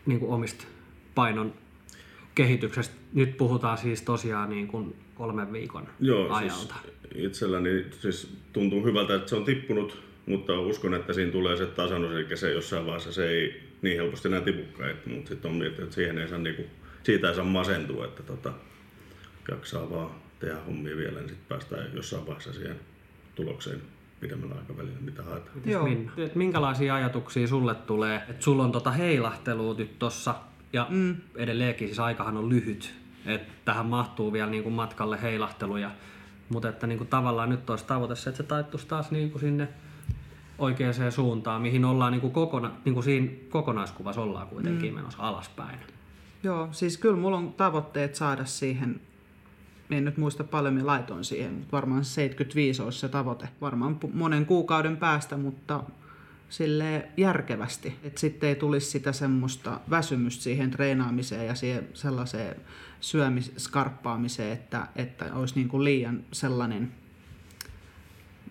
niin 0.05 0.19
kuin 0.19 0.31
omista 0.31 0.65
painon 1.15 1.53
kehityksestä? 2.36 2.96
Nyt 3.13 3.38
puhutaan 3.38 3.78
siis 3.78 4.02
tosiaan 4.02 4.50
niin 4.50 4.68
kuin 4.68 4.96
kolmen 5.16 5.54
viikon 5.54 5.88
Joo, 6.00 6.34
ajalta. 6.34 6.75
siis 6.84 7.25
itselläni 7.25 7.86
siis 8.00 8.38
tuntuu 8.54 8.86
hyvältä, 8.86 9.16
että 9.16 9.30
se 9.30 9.36
on 9.36 9.46
tippunut, 9.46 10.04
mutta 10.25 10.60
uskon, 10.60 10.94
että 10.94 11.13
siinä 11.13 11.32
tulee 11.32 11.58
se 11.58 11.66
tasannus, 11.66 12.12
eli 12.12 12.38
se 12.38 12.52
jossain 12.52 12.86
vaiheessa 12.86 13.13
se 13.13 13.30
ei 13.30 13.63
niin 13.82 13.98
helposti 13.98 14.28
enää 14.28 14.42
tipukaan, 14.42 14.90
että, 14.90 15.10
mutta 15.10 15.30
sitten 15.30 15.52
on 15.52 15.58
miettinyt, 15.58 15.84
että 15.84 15.96
siihen 15.96 16.18
ei 16.18 16.28
saa, 16.28 16.38
niinku, 16.38 16.63
siitä 17.04 17.30
ei 17.30 17.36
saa 17.36 17.46
masentua, 17.46 18.06
että 18.06 18.24
tota, 18.24 18.54
jaksaa 19.52 19.90
vaan 19.90 20.10
tehdä 20.40 20.56
hommia 20.56 20.98
vielä, 20.98 21.20
niin 21.20 21.30
sitten 21.30 21.48
päästään 21.50 21.92
jossain 21.94 22.25
vaiheessa 22.28 22.54
siihen 22.54 22.80
tulokseen 23.36 23.82
pidemmällä 24.20 24.56
aikavälillä, 24.56 24.98
mitä 25.02 25.24
haetaan. 25.24 25.62
Joo. 25.66 25.88
Minkälaisia 26.36 26.96
ajatuksia 26.96 27.48
sulle 27.48 27.75
tulee? 27.75 28.16
Että 28.30 28.44
sulla 28.44 28.63
on 28.63 28.72
tota 28.72 28.92
heilahtelua 28.92 29.74
nyt 29.78 30.00
tossa 30.00 30.36
ja 30.74 30.88
mm. 30.89 31.15
edelleenkin 31.36 31.88
siis 31.88 32.00
aikahan 32.00 32.38
on 32.38 32.50
lyhyt. 32.50 32.94
Että 33.25 33.53
tähän 33.65 33.86
mahtuu 33.86 34.34
vielä 34.34 34.50
niinku 34.50 34.70
matkalle 34.70 35.22
heilahteluja. 35.22 35.92
Mutta 36.50 36.70
että 36.70 36.88
niinku 36.88 37.06
tavallaan 37.06 37.50
nyt 37.50 37.70
olisi 37.70 37.86
tavoite 37.86 38.15
se, 38.15 38.30
että 38.30 38.38
se 38.38 38.44
taittuisi 38.44 38.88
taas 38.88 39.12
niinku 39.12 39.39
sinne 39.39 39.68
oikeaan 40.58 41.12
suuntaan, 41.12 41.62
mihin 41.62 41.86
ollaan 41.86 42.12
niinku 42.12 42.30
kokona, 42.30 42.72
niinku 42.86 43.01
siinä 43.01 43.32
kokonaiskuvassa 43.50 44.22
ollaan 44.22 44.48
kuitenkin 44.48 44.92
mm. 44.92 44.96
menossa 44.96 45.24
alaspäin. 45.24 45.80
Joo, 46.44 46.68
siis 46.72 46.98
kyllä 46.98 47.15
mulla 47.15 47.38
on 47.38 47.53
tavoitteet 47.53 48.15
saada 48.15 48.46
siihen, 48.46 49.01
en 49.92 50.06
nyt 50.06 50.18
muista 50.18 50.44
paljon 50.44 50.74
minä 50.74 50.86
laitoin 50.86 51.24
siihen, 51.24 51.53
mutta 51.53 51.72
varmaan 51.72 52.06
75 52.06 52.82
olisi 52.82 53.00
se 53.00 53.10
tavoite. 53.10 53.50
Varmaan 53.62 54.00
monen 54.13 54.46
kuukauden 54.46 54.98
päästä, 54.98 55.38
mutta 55.38 55.84
sille 56.53 57.07
järkevästi. 57.17 57.95
Että 58.03 58.19
sitten 58.19 58.50
ei 58.50 58.55
tulisi 58.55 58.91
sitä 58.91 59.12
semmoista 59.12 59.79
väsymystä 59.89 60.43
siihen 60.43 60.72
treenaamiseen 60.72 61.48
ja 61.48 61.55
siihen 61.55 61.88
sellaiseen 61.93 62.55
syömis- 63.01 63.53
skarppaamiseen, 63.57 64.51
että, 64.51 64.88
että 64.95 65.33
olisi 65.33 65.55
niin 65.55 65.67
kuin 65.67 65.83
liian 65.83 66.24
sellainen, 66.31 66.91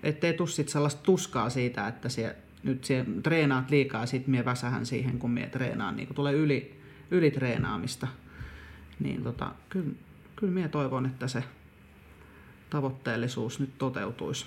ettei 0.02 0.32
tule 0.32 0.49
sit 0.49 0.68
sellaista 0.68 1.02
tuskaa 1.02 1.50
siitä, 1.50 1.88
että 1.88 2.09
sie, 2.09 2.37
nyt 2.62 2.85
sie 2.85 3.04
treenaat 3.23 3.71
liikaa 3.71 4.00
ja 4.00 4.06
sitten 4.06 4.30
mie 4.30 4.44
väsähän 4.44 4.87
siihen, 4.87 5.18
kun 5.18 5.30
mie 5.30 5.47
treenaan, 5.47 5.97
niin 5.97 6.06
kuin 6.06 6.16
tulee 6.16 6.32
yli, 6.32 6.80
ylitreenaamista. 7.11 8.09
niin 9.00 9.23
tota, 9.23 9.52
kyllä, 9.68 9.90
kyllä 10.37 10.52
minä 10.52 10.68
toivon, 10.68 11.06
että 11.06 11.28
se 11.28 11.44
tavoitteellisuus 12.71 13.61
nyt 13.61 13.78
toteutuisi. 13.78 14.47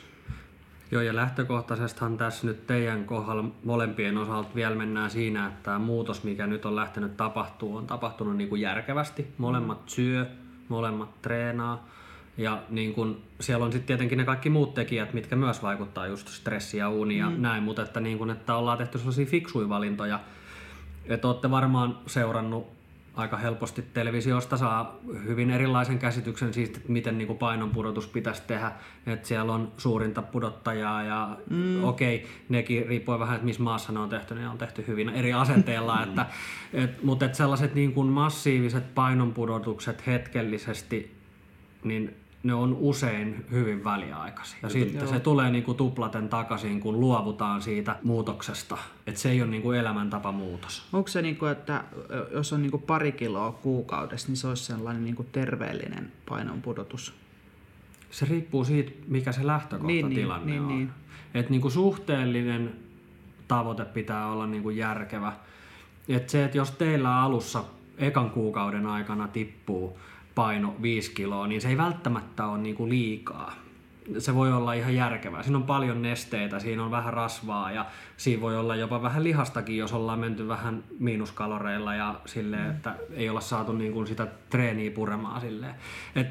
Joo, 0.91 1.01
ja 1.01 1.15
lähtökohtaisestihan 1.15 2.17
tässä 2.17 2.47
nyt 2.47 2.67
teidän 2.67 3.05
kohdalla 3.05 3.45
molempien 3.63 4.17
osalta 4.17 4.49
vielä 4.55 4.75
mennään 4.75 5.11
siinä, 5.11 5.47
että 5.47 5.59
tämä 5.63 5.79
muutos, 5.79 6.23
mikä 6.23 6.47
nyt 6.47 6.65
on 6.65 6.75
lähtenyt 6.75 7.17
tapahtuu, 7.17 7.75
on 7.75 7.87
tapahtunut 7.87 8.37
niin 8.37 8.49
kuin 8.49 8.61
järkevästi. 8.61 9.27
Molemmat 9.37 9.89
syö, 9.89 10.25
molemmat 10.69 11.21
treenaa, 11.21 11.87
ja 12.37 12.63
niin 12.69 12.93
kun, 12.93 13.21
siellä 13.39 13.65
on 13.65 13.71
sitten 13.71 13.87
tietenkin 13.87 14.17
ne 14.17 14.23
kaikki 14.23 14.49
muut 14.49 14.73
tekijät, 14.73 15.13
mitkä 15.13 15.35
myös 15.35 15.63
vaikuttaa 15.63 16.07
just 16.07 16.27
stressi 16.27 16.77
ja 16.77 16.89
uni 16.89 17.17
ja 17.17 17.29
mm. 17.29 17.41
näin, 17.41 17.63
mutta 17.63 17.81
että, 17.81 17.99
niin 17.99 18.17
kun, 18.17 18.29
että 18.29 18.55
ollaan 18.55 18.77
tehty 18.77 18.97
sellaisia 18.97 19.25
fiksuja 19.25 19.69
valintoja. 19.69 20.19
Että 21.05 21.27
olette 21.27 21.51
varmaan 21.51 21.97
seurannut 22.07 22.67
aika 23.15 23.37
helposti 23.37 23.81
televisiosta 23.93 24.57
saa 24.57 24.99
hyvin 25.25 25.51
erilaisen 25.51 25.99
käsityksen 25.99 26.53
siitä, 26.53 26.77
että 26.77 26.91
miten 26.91 27.17
niin 27.17 27.27
kuin 27.27 27.39
painonpudotus 27.39 28.07
pitäisi 28.07 28.41
tehdä. 28.47 28.71
Että 29.05 29.27
siellä 29.27 29.53
on 29.53 29.71
suurinta 29.77 30.21
pudottajaa 30.21 31.03
ja 31.03 31.37
mm. 31.49 31.83
okei, 31.83 32.15
okay, 32.15 32.29
nekin 32.49 32.85
riippuu 32.87 33.19
vähän, 33.19 33.35
että 33.35 33.45
missä 33.45 33.63
maassa 33.63 33.93
ne 33.93 33.99
on 33.99 34.09
tehty, 34.09 34.35
ne 34.35 34.49
on 34.49 34.57
tehty 34.57 34.83
hyvin 34.87 35.09
eri 35.09 35.33
asenteella. 35.33 36.01
että, 36.03 36.25
et, 36.73 37.03
mutta 37.03 37.25
että 37.25 37.37
sellaiset 37.37 37.75
niin 37.75 37.93
kuin 37.93 38.07
massiiviset 38.07 38.95
painonpudotukset 38.95 40.07
hetkellisesti, 40.07 41.15
niin 41.83 42.15
ne 42.45 42.53
on 42.53 42.77
usein 42.79 43.45
hyvin 43.51 43.83
väliaikaisia. 43.83 44.59
Ja 44.63 44.69
sitten 44.69 45.01
Joo. 45.01 45.07
se 45.07 45.19
tulee 45.19 45.51
niinku 45.51 45.73
tuplaten 45.73 46.29
takaisin, 46.29 46.79
kun 46.79 46.99
luovutaan 46.99 47.61
siitä 47.61 47.95
muutoksesta. 48.03 48.77
Että 49.07 49.21
se 49.21 49.31
ei 49.31 49.41
ole 49.41 49.49
niinku 49.49 49.71
elämäntapa 49.71 50.31
muutos. 50.31 50.87
Onko 50.93 51.07
se, 51.07 51.21
niinku, 51.21 51.45
että 51.45 51.83
jos 52.31 52.53
on 52.53 52.61
niinku 52.61 52.77
pari 52.77 53.11
kiloa 53.11 53.51
kuukaudessa, 53.51 54.27
niin 54.27 54.37
se 54.37 54.47
olisi 54.47 54.63
sellainen 54.63 55.03
niinku 55.03 55.23
terveellinen 55.23 56.11
painonpudotus? 56.29 57.13
Se 58.11 58.25
riippuu 58.25 58.65
siitä, 58.65 58.91
mikä 59.07 59.31
se 59.31 59.47
lähtökohtatilanne 59.47 60.45
niin, 60.45 60.51
niin, 60.51 60.61
on. 60.61 60.67
Niin, 60.67 60.77
niin. 60.77 60.89
Et 61.33 61.49
niinku 61.49 61.69
suhteellinen 61.69 62.75
tavoite 63.47 63.85
pitää 63.85 64.27
olla 64.27 64.47
niinku 64.47 64.69
järkevä. 64.69 65.33
Et 66.09 66.29
se, 66.29 66.45
että 66.45 66.57
jos 66.57 66.71
teillä 66.71 67.21
alussa 67.21 67.63
ekan 67.97 68.29
kuukauden 68.29 68.87
aikana 68.87 69.27
tippuu 69.27 69.99
paino 70.35 70.75
5 70.81 71.11
kiloa, 71.11 71.47
niin 71.47 71.61
se 71.61 71.69
ei 71.69 71.77
välttämättä 71.77 72.45
ole 72.45 72.57
niin 72.57 72.75
kuin 72.75 72.89
liikaa. 72.89 73.53
Se 74.17 74.35
voi 74.35 74.53
olla 74.53 74.73
ihan 74.73 74.95
järkevää. 74.95 75.43
Siinä 75.43 75.57
on 75.57 75.63
paljon 75.63 76.01
nesteitä, 76.01 76.59
siinä 76.59 76.83
on 76.83 76.91
vähän 76.91 77.13
rasvaa 77.13 77.71
ja 77.71 77.85
siinä 78.17 78.41
voi 78.41 78.57
olla 78.57 78.75
jopa 78.75 79.01
vähän 79.01 79.23
lihastakin, 79.23 79.77
jos 79.77 79.93
ollaan 79.93 80.19
menty 80.19 80.47
vähän 80.47 80.83
miinuskaloreilla 80.99 81.95
ja 81.95 82.15
silleen, 82.25 82.71
että 82.71 82.95
ei 83.13 83.29
olla 83.29 83.41
saatu 83.41 83.73
niin 83.73 83.93
kuin 83.93 84.07
sitä 84.07 84.27
treeniä 84.49 84.91
puremaan 84.91 85.41
silleen. 85.41 85.75
Et 86.15 86.27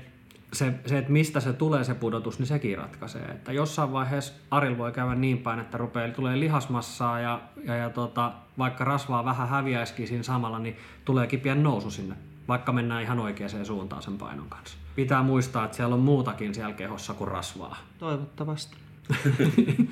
se, 0.53 0.75
se, 0.87 0.99
että 0.99 1.13
mistä 1.13 1.41
se 1.41 1.53
tulee 1.53 1.85
se 1.85 1.95
pudotus, 1.95 2.39
niin 2.39 2.47
sekin 2.47 2.79
ratkaisee. 2.79 3.23
Että 3.23 3.53
jossain 3.53 3.93
vaiheessa 3.93 4.35
Aril 4.51 4.79
voi 4.79 4.93
käydä 4.93 5.15
niin 5.15 5.39
päin, 5.39 5.61
että 5.61 5.79
rupeaa, 5.79 6.11
tulee 6.11 6.41
lihasmassaa 6.41 7.21
ja, 7.21 7.41
ja, 7.65 7.77
ja 7.77 7.91
tota, 7.91 8.33
vaikka 8.59 8.85
rasvaa 8.85 9.25
vähän 9.25 9.49
häviäisikin 9.49 10.09
siinä 10.09 10.23
samalla, 10.23 10.59
niin 10.59 10.77
tulee 11.05 11.27
kipiä 11.27 11.55
nousu 11.55 11.91
sinne 11.91 12.17
vaikka 12.49 12.73
mennään 12.73 13.03
ihan 13.03 13.21
oikeaan 13.21 13.67
suuntaan 13.67 14.03
sen 14.03 14.19
painon 14.19 14.49
kanssa. 14.49 14.79
Pitää 14.97 15.23
muistaa, 15.23 15.65
että 15.65 15.77
siellä 15.77 15.95
on 15.95 16.01
muutakin 16.01 16.55
siellä 16.55 16.75
kehossa 16.75 17.15
kuin 17.15 17.29
rasvaa. 17.29 17.77
Toivottavasti. 17.99 18.77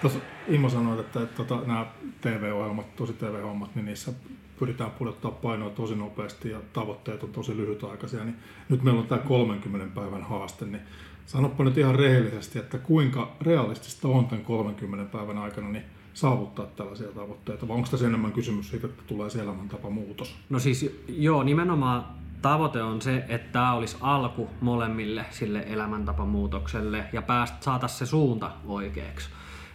Tuossa 0.00 0.18
Immo 0.48 0.68
sanoi, 0.68 1.00
että, 1.00 1.22
että, 1.22 1.42
että 1.42 1.54
nämä 1.66 1.86
TV-ohjelmat, 2.20 2.96
tosi 2.96 3.12
TV-hommat, 3.12 3.74
niin 3.74 3.84
niissä 3.84 4.12
pyritään 4.58 4.90
pudottaa 4.90 5.30
painoa 5.30 5.70
tosi 5.70 5.94
nopeasti 5.94 6.50
ja 6.50 6.60
tavoitteet 6.72 7.22
on 7.22 7.32
tosi 7.32 7.56
lyhytaikaisia, 7.56 8.24
niin 8.24 8.36
nyt 8.68 8.82
meillä 8.82 9.00
on 9.00 9.06
tämä 9.06 9.20
30 9.20 10.00
päivän 10.00 10.22
haaste, 10.22 10.64
niin 10.64 10.82
sanoppa 11.26 11.64
nyt 11.64 11.78
ihan 11.78 11.94
rehellisesti, 11.94 12.58
että 12.58 12.78
kuinka 12.78 13.32
realistista 13.40 14.08
on 14.08 14.26
tämän 14.26 14.44
30 14.44 15.18
päivän 15.18 15.38
aikana, 15.38 15.68
niin 15.68 15.84
saavuttaa 16.14 16.66
tällaisia 16.66 17.08
tavoitteita, 17.08 17.68
vai 17.68 17.76
onko 17.76 17.88
tässä 17.90 18.06
enemmän 18.06 18.32
kysymys 18.32 18.70
siitä, 18.70 18.86
että 18.86 19.02
tulee 19.06 19.30
se 19.30 19.40
elämäntapa 19.40 19.90
muutos? 19.90 20.36
No 20.50 20.58
siis 20.58 21.04
joo, 21.08 21.42
nimenomaan 21.42 22.04
tavoite 22.42 22.82
on 22.82 23.02
se, 23.02 23.24
että 23.28 23.52
tämä 23.52 23.72
olisi 23.72 23.96
alku 24.00 24.48
molemmille 24.60 25.24
sille 25.30 25.64
elämäntapamuutokselle 25.68 27.04
ja 27.12 27.22
päästä 27.22 27.56
saata 27.60 27.88
se 27.88 28.06
suunta 28.06 28.50
oikeaksi. 28.66 29.30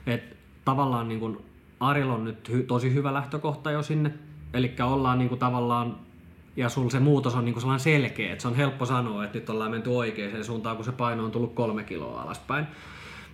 Et 0.08 0.38
tavallaan 0.65 1.08
niin 1.08 1.20
kun 1.20 1.41
Arilla 1.79 2.13
on 2.13 2.24
nyt 2.24 2.50
hy, 2.50 2.63
tosi 2.63 2.94
hyvä 2.94 3.13
lähtökohta 3.13 3.72
jo 3.72 3.84
sinne, 3.84 4.13
eli 4.53 4.75
ollaan 4.84 5.20
niin 5.20 5.38
tavallaan 5.38 5.96
ja 6.56 6.70
sulla 6.70 6.89
se 6.89 7.00
muutos 7.00 7.36
on 7.36 7.46
niinku 7.46 7.60
sellainen 7.60 7.79
selkeä, 7.79 8.32
että 8.32 8.41
se 8.41 8.48
on 8.48 8.56
helppo 8.56 8.86
sanoa, 8.86 9.25
että 9.25 9.38
nyt 9.38 9.50
ollaan 9.50 9.72
menty 9.72 9.89
oikeaan 9.89 10.44
suuntaan, 10.44 10.75
kun 10.75 10.86
se 10.86 10.91
paino 10.91 11.25
on 11.25 11.32
tullut 11.32 11.53
kolme 11.53 11.84
kiloa 11.84 12.22
alaspäin. 12.22 12.67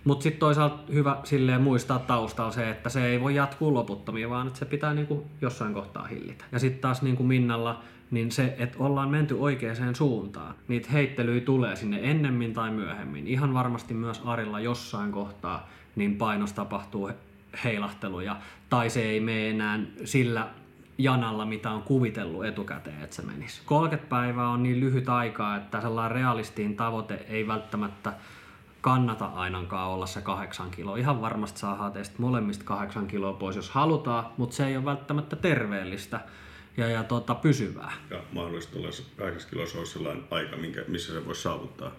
Mutta 0.04 0.22
sitten 0.22 0.40
toisaalta 0.40 0.92
hyvä 0.92 1.16
silleen 1.24 1.62
muistaa 1.62 1.98
taustalla 1.98 2.50
se, 2.50 2.70
että 2.70 2.88
se 2.88 3.06
ei 3.06 3.20
voi 3.20 3.34
jatkuu 3.34 3.74
loputtomiin, 3.74 4.30
vaan 4.30 4.46
että 4.46 4.58
se 4.58 4.64
pitää 4.64 4.94
niinku 4.94 5.26
jossain 5.40 5.74
kohtaa 5.74 6.06
hillitä. 6.06 6.44
Ja 6.52 6.58
sitten 6.58 6.80
taas 6.80 7.02
niinku 7.02 7.22
Minnalla, 7.22 7.82
niin 8.10 8.32
se, 8.32 8.54
että 8.58 8.78
ollaan 8.78 9.10
menty 9.10 9.36
oikeaan 9.38 9.94
suuntaan. 9.94 10.54
Niitä 10.68 10.90
heittelyjä 10.92 11.40
tulee 11.40 11.76
sinne 11.76 12.00
ennemmin 12.02 12.52
tai 12.52 12.70
myöhemmin. 12.70 13.26
Ihan 13.26 13.54
varmasti 13.54 13.94
myös 13.94 14.22
Arilla 14.24 14.60
jossain 14.60 15.12
kohtaa 15.12 15.68
niin 15.96 16.16
painos 16.16 16.52
tapahtuu 16.52 17.10
heilahteluja, 17.64 18.36
tai 18.70 18.90
se 18.90 19.02
ei 19.02 19.20
mene 19.20 19.50
enää 19.50 19.80
sillä 20.04 20.48
janalla, 20.98 21.46
mitä 21.46 21.70
on 21.70 21.82
kuvitellut 21.82 22.44
etukäteen, 22.44 23.02
että 23.02 23.16
se 23.16 23.22
menisi. 23.22 23.62
30 23.64 24.10
päivää 24.10 24.48
on 24.48 24.62
niin 24.62 24.80
lyhyt 24.80 25.08
aikaa, 25.08 25.56
että 25.56 25.80
sellainen 25.80 26.16
realistiin 26.16 26.76
tavoite 26.76 27.26
ei 27.28 27.46
välttämättä 27.46 28.12
kannata 28.84 29.26
ainakaan 29.26 29.90
olla 29.90 30.06
se 30.06 30.20
kahdeksan 30.20 30.70
kiloa. 30.70 30.96
Ihan 30.96 31.20
varmasti 31.20 31.60
saa 31.60 31.90
teistä 31.90 32.14
molemmista 32.18 32.64
kahdeksan 32.64 33.06
kiloa 33.06 33.32
pois, 33.32 33.56
jos 33.56 33.70
halutaan, 33.70 34.26
mutta 34.36 34.56
se 34.56 34.66
ei 34.66 34.76
ole 34.76 34.84
välttämättä 34.84 35.36
terveellistä 35.36 36.20
ja, 36.76 36.88
ja 36.88 37.04
tuota, 37.04 37.34
pysyvää. 37.34 37.92
Ja 38.10 38.22
mahdollisesti 38.32 38.78
olla 38.78 38.88
kahdeksan 39.16 39.50
kiloa 39.50 39.66
olisi 39.78 39.92
sellainen 39.92 40.24
aika, 40.30 40.56
minkä, 40.56 40.84
missä 40.88 41.12
se 41.12 41.26
voisi 41.26 41.42
saavuttaa. 41.42 41.90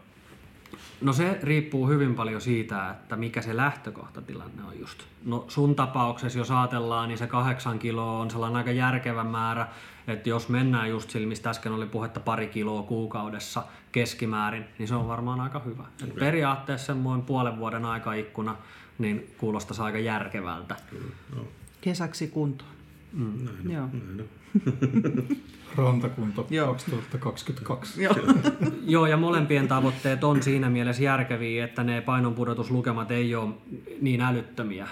No 1.02 1.14
se 1.14 1.40
riippuu 1.44 1.88
hyvin 1.88 2.16
paljon 2.16 2.42
siitä, 2.42 2.90
että 2.90 3.16
mikä 3.16 3.42
se 3.42 3.58
lähtökohtatilanne 3.58 4.64
on 4.64 4.80
just. 4.80 5.04
No 5.26 5.46
sun 5.48 5.76
tapauksessa, 5.76 6.40
jos 6.40 6.52
ajatellaan, 6.52 7.10
niin 7.10 7.18
se 7.18 7.28
kahdeksan 7.28 7.80
kiloa 7.80 8.20
on 8.20 8.32
sellainen 8.32 8.58
aika 8.58 8.72
järkevä 8.72 9.24
määrä, 9.24 9.68
että 10.08 10.30
jos 10.30 10.50
mennään 10.50 10.90
just 10.90 11.10
sillä, 11.10 11.28
mistä 11.28 11.50
äsken 11.50 11.72
oli 11.72 11.86
puhetta 11.86 12.20
pari 12.20 12.48
kiloa 12.48 12.84
kuukaudessa 12.84 13.64
keskimäärin, 13.92 14.66
niin 14.80 14.88
se 14.88 14.96
on 14.96 15.08
varmaan 15.08 15.40
aika 15.40 15.60
hyvä. 15.60 15.84
Okay. 15.84 16.08
Et 16.08 16.16
periaatteessa 16.16 16.86
semmoinen 16.86 17.26
puolen 17.26 17.58
vuoden 17.58 17.86
aikaikkuna 17.86 18.56
niin 18.98 19.36
kuulostaisi 19.38 19.82
aika 19.82 20.00
järkevältä. 20.00 20.76
Kyllä, 20.90 21.16
no. 21.36 21.42
Kesäksi 21.82 22.28
kuntoon. 22.28 22.72
Mm. 23.14 23.46
Näin, 23.46 23.72
Joo. 23.72 23.90
Näin. 23.94 24.30
Rantakunta 25.78 26.44
Joo. 26.50 26.68
2022. 26.68 28.04
Joo. 28.04 28.16
Joo, 28.88 29.06
ja 29.06 29.18
molempien 29.18 29.68
tavoitteet 29.68 30.24
on 30.24 30.44
siinä 30.44 30.70
mielessä 30.70 31.04
järkeviä, 31.04 31.66
että 31.66 31.84
ne 31.84 32.02
painonpudotuslukemat 32.02 33.12
ei 33.12 33.36
ole 33.36 33.54
niin 34.02 34.22
älyttömiä. 34.22 34.88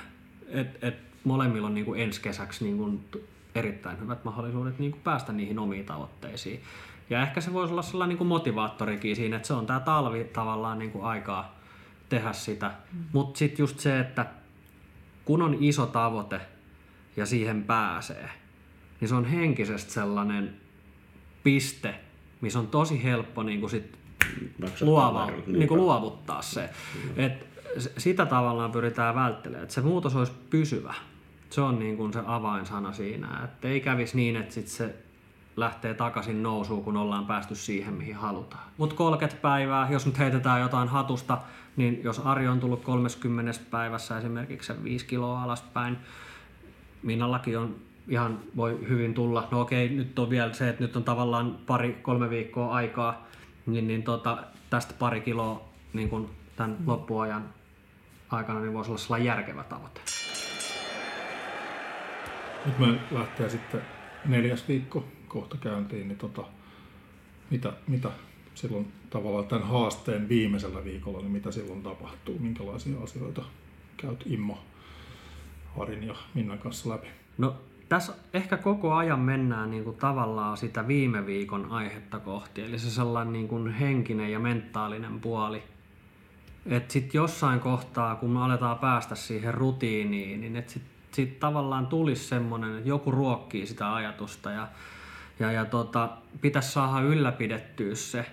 Et, 0.47 0.67
et 0.81 0.95
molemmilla 1.23 1.67
on 1.67 1.73
niin 1.73 1.85
kuin 1.85 2.01
ensi 2.01 2.21
kesäksi 2.21 2.63
niin 2.63 2.77
kuin 2.77 3.05
erittäin 3.55 3.99
hyvät 3.99 4.23
mahdollisuudet 4.23 4.79
niin 4.79 4.91
kuin 4.91 5.01
päästä 5.01 5.33
niihin 5.33 5.59
omiin 5.59 5.85
tavoitteisiin. 5.85 6.61
Ja 7.09 7.21
ehkä 7.21 7.41
se 7.41 7.53
voisi 7.53 7.73
olla 7.73 7.81
sellainen 7.81 8.09
niin 8.09 8.17
kuin 8.17 8.27
motivaattorikin 8.27 9.15
siinä, 9.15 9.35
että 9.35 9.47
se 9.47 9.53
on 9.53 9.65
tämä 9.65 9.79
talvi 9.79 10.23
tavallaan 10.23 10.79
niin 10.79 10.91
kuin 10.91 11.05
aikaa 11.05 11.55
tehdä 12.09 12.33
sitä. 12.33 12.71
Mm. 12.93 12.99
Mutta 13.13 13.37
sitten 13.37 13.63
just 13.63 13.79
se, 13.79 13.99
että 13.99 14.25
kun 15.25 15.41
on 15.41 15.57
iso 15.59 15.85
tavoite 15.85 16.41
ja 17.17 17.25
siihen 17.25 17.63
pääsee, 17.63 18.29
niin 19.03 19.09
se 19.09 19.15
on 19.15 19.25
henkisesti 19.25 19.91
sellainen 19.91 20.55
piste, 21.43 21.95
missä 22.41 22.59
on 22.59 22.67
tosi 22.67 23.03
helppo 23.03 23.43
niin 23.43 23.59
kuin 23.59 23.69
sit 23.69 23.97
luova, 24.81 25.31
niin 25.47 25.67
kuin 25.67 25.81
luovuttaa 25.81 26.41
se. 26.41 26.69
Et 27.17 27.47
sitä 27.97 28.25
tavallaan 28.25 28.71
pyritään 28.71 29.15
välttelemään, 29.15 29.63
että 29.63 29.75
se 29.75 29.81
muutos 29.81 30.15
olisi 30.15 30.31
pysyvä. 30.49 30.93
Se 31.49 31.61
on 31.61 31.79
niin 31.79 31.97
kuin 31.97 32.13
se 32.13 32.19
avainsana 32.25 32.93
siinä, 32.93 33.41
että 33.43 33.67
ei 33.67 33.81
kävisi 33.81 34.15
niin, 34.15 34.35
että 34.35 34.53
sit 34.53 34.67
se 34.67 34.95
lähtee 35.57 35.93
takaisin 35.93 36.43
nousuun, 36.43 36.83
kun 36.83 36.97
ollaan 36.97 37.25
päästy 37.25 37.55
siihen, 37.55 37.93
mihin 37.93 38.15
halutaan. 38.15 38.63
Mutta 38.77 38.95
30 38.95 39.41
päivää, 39.41 39.87
jos 39.91 40.05
nyt 40.05 40.19
heitetään 40.19 40.61
jotain 40.61 40.87
hatusta, 40.87 41.37
niin 41.75 41.99
jos 42.03 42.19
Ari 42.19 42.47
on 42.47 42.59
tullut 42.59 42.83
30 42.83 43.59
päivässä 43.71 44.17
esimerkiksi 44.17 44.67
se 44.67 44.83
5 44.83 45.05
kiloa 45.05 45.43
alaspäin, 45.43 45.97
Minnallakin 47.01 47.57
on 47.57 47.75
ihan 48.07 48.39
voi 48.55 48.79
hyvin 48.89 49.13
tulla. 49.13 49.47
No 49.51 49.61
okei, 49.61 49.89
nyt 49.89 50.19
on 50.19 50.29
vielä 50.29 50.53
se, 50.53 50.69
että 50.69 50.83
nyt 50.83 50.95
on 50.95 51.03
tavallaan 51.03 51.57
pari, 51.65 51.99
kolme 52.01 52.29
viikkoa 52.29 52.73
aikaa, 52.73 53.27
niin, 53.65 53.87
niin 53.87 54.03
tota, 54.03 54.43
tästä 54.69 54.93
pari 54.99 55.21
kiloa 55.21 55.73
niin 55.93 56.09
kun 56.09 56.29
tämän 56.55 56.75
mm. 56.79 56.87
loppuajan 56.87 57.49
aikana 58.29 58.59
niin 58.59 58.73
voisi 58.73 58.91
olla 58.91 58.99
sellainen 58.99 59.25
järkevä 59.25 59.63
tavoite. 59.63 60.01
Nyt 62.65 62.79
me 62.79 62.99
lähtee 63.11 63.49
sitten 63.49 63.81
neljäs 64.25 64.67
viikko 64.67 65.05
kohta 65.27 65.57
käyntiin, 65.57 66.07
niin 66.07 66.17
tota, 66.17 66.43
mitä, 67.49 67.73
mitä 67.87 68.09
silloin 68.55 68.91
tavallaan 69.09 69.47
tämän 69.47 69.67
haasteen 69.67 70.29
viimeisellä 70.29 70.83
viikolla, 70.83 71.19
niin 71.19 71.31
mitä 71.31 71.51
silloin 71.51 71.83
tapahtuu, 71.83 72.39
minkälaisia 72.39 72.99
asioita 73.03 73.43
käyt 73.97 74.23
Immo, 74.25 74.57
Arin 75.79 76.03
ja 76.03 76.15
Minnan 76.33 76.59
kanssa 76.59 76.89
läpi? 76.89 77.07
No 77.37 77.55
tässä 77.89 78.13
ehkä 78.33 78.57
koko 78.57 78.93
ajan 78.93 79.19
mennään 79.19 79.71
niin 79.71 79.83
kuin 79.83 79.97
tavallaan 79.97 80.57
sitä 80.57 80.87
viime 80.87 81.25
viikon 81.25 81.71
aihetta 81.71 82.19
kohti, 82.19 82.61
eli 82.61 82.79
se 82.79 82.89
sellainen 82.89 83.33
niin 83.33 83.47
kuin 83.47 83.73
henkinen 83.73 84.31
ja 84.31 84.39
mentaalinen 84.39 85.19
puoli. 85.19 85.63
Että 86.65 86.93
sitten 86.93 87.19
jossain 87.19 87.59
kohtaa, 87.59 88.15
kun 88.15 88.29
me 88.29 88.43
aletaan 88.43 88.79
päästä 88.79 89.15
siihen 89.15 89.53
rutiiniin, 89.53 90.41
niin 90.41 90.55
että 90.55 90.73
sitten 90.73 90.93
sit 91.11 91.39
tavallaan 91.39 91.87
tulisi 91.87 92.23
semmoinen, 92.23 92.77
että 92.77 92.89
joku 92.89 93.11
ruokkii 93.11 93.65
sitä 93.65 93.95
ajatusta 93.95 94.51
ja, 94.51 94.67
ja, 95.39 95.51
ja 95.51 95.65
tota, 95.65 96.09
pitäisi 96.41 96.71
saada 96.71 97.05
ylläpidettyä 97.05 97.95
se, 97.95 98.25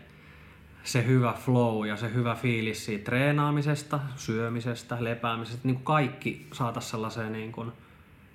se 0.85 1.07
hyvä 1.07 1.33
flow 1.33 1.87
ja 1.87 1.97
se 1.97 2.15
hyvä 2.15 2.35
fiilis 2.35 2.85
siitä 2.85 3.05
treenaamisesta, 3.05 4.01
syömisestä, 4.17 4.97
lepäämisestä, 5.01 5.61
niin 5.65 5.75
kuin 5.75 5.85
kaikki 5.85 6.47
saataisiin 6.53 6.91
sellaiseen 6.91 7.33
niin 7.33 7.53
kuin, 7.53 7.73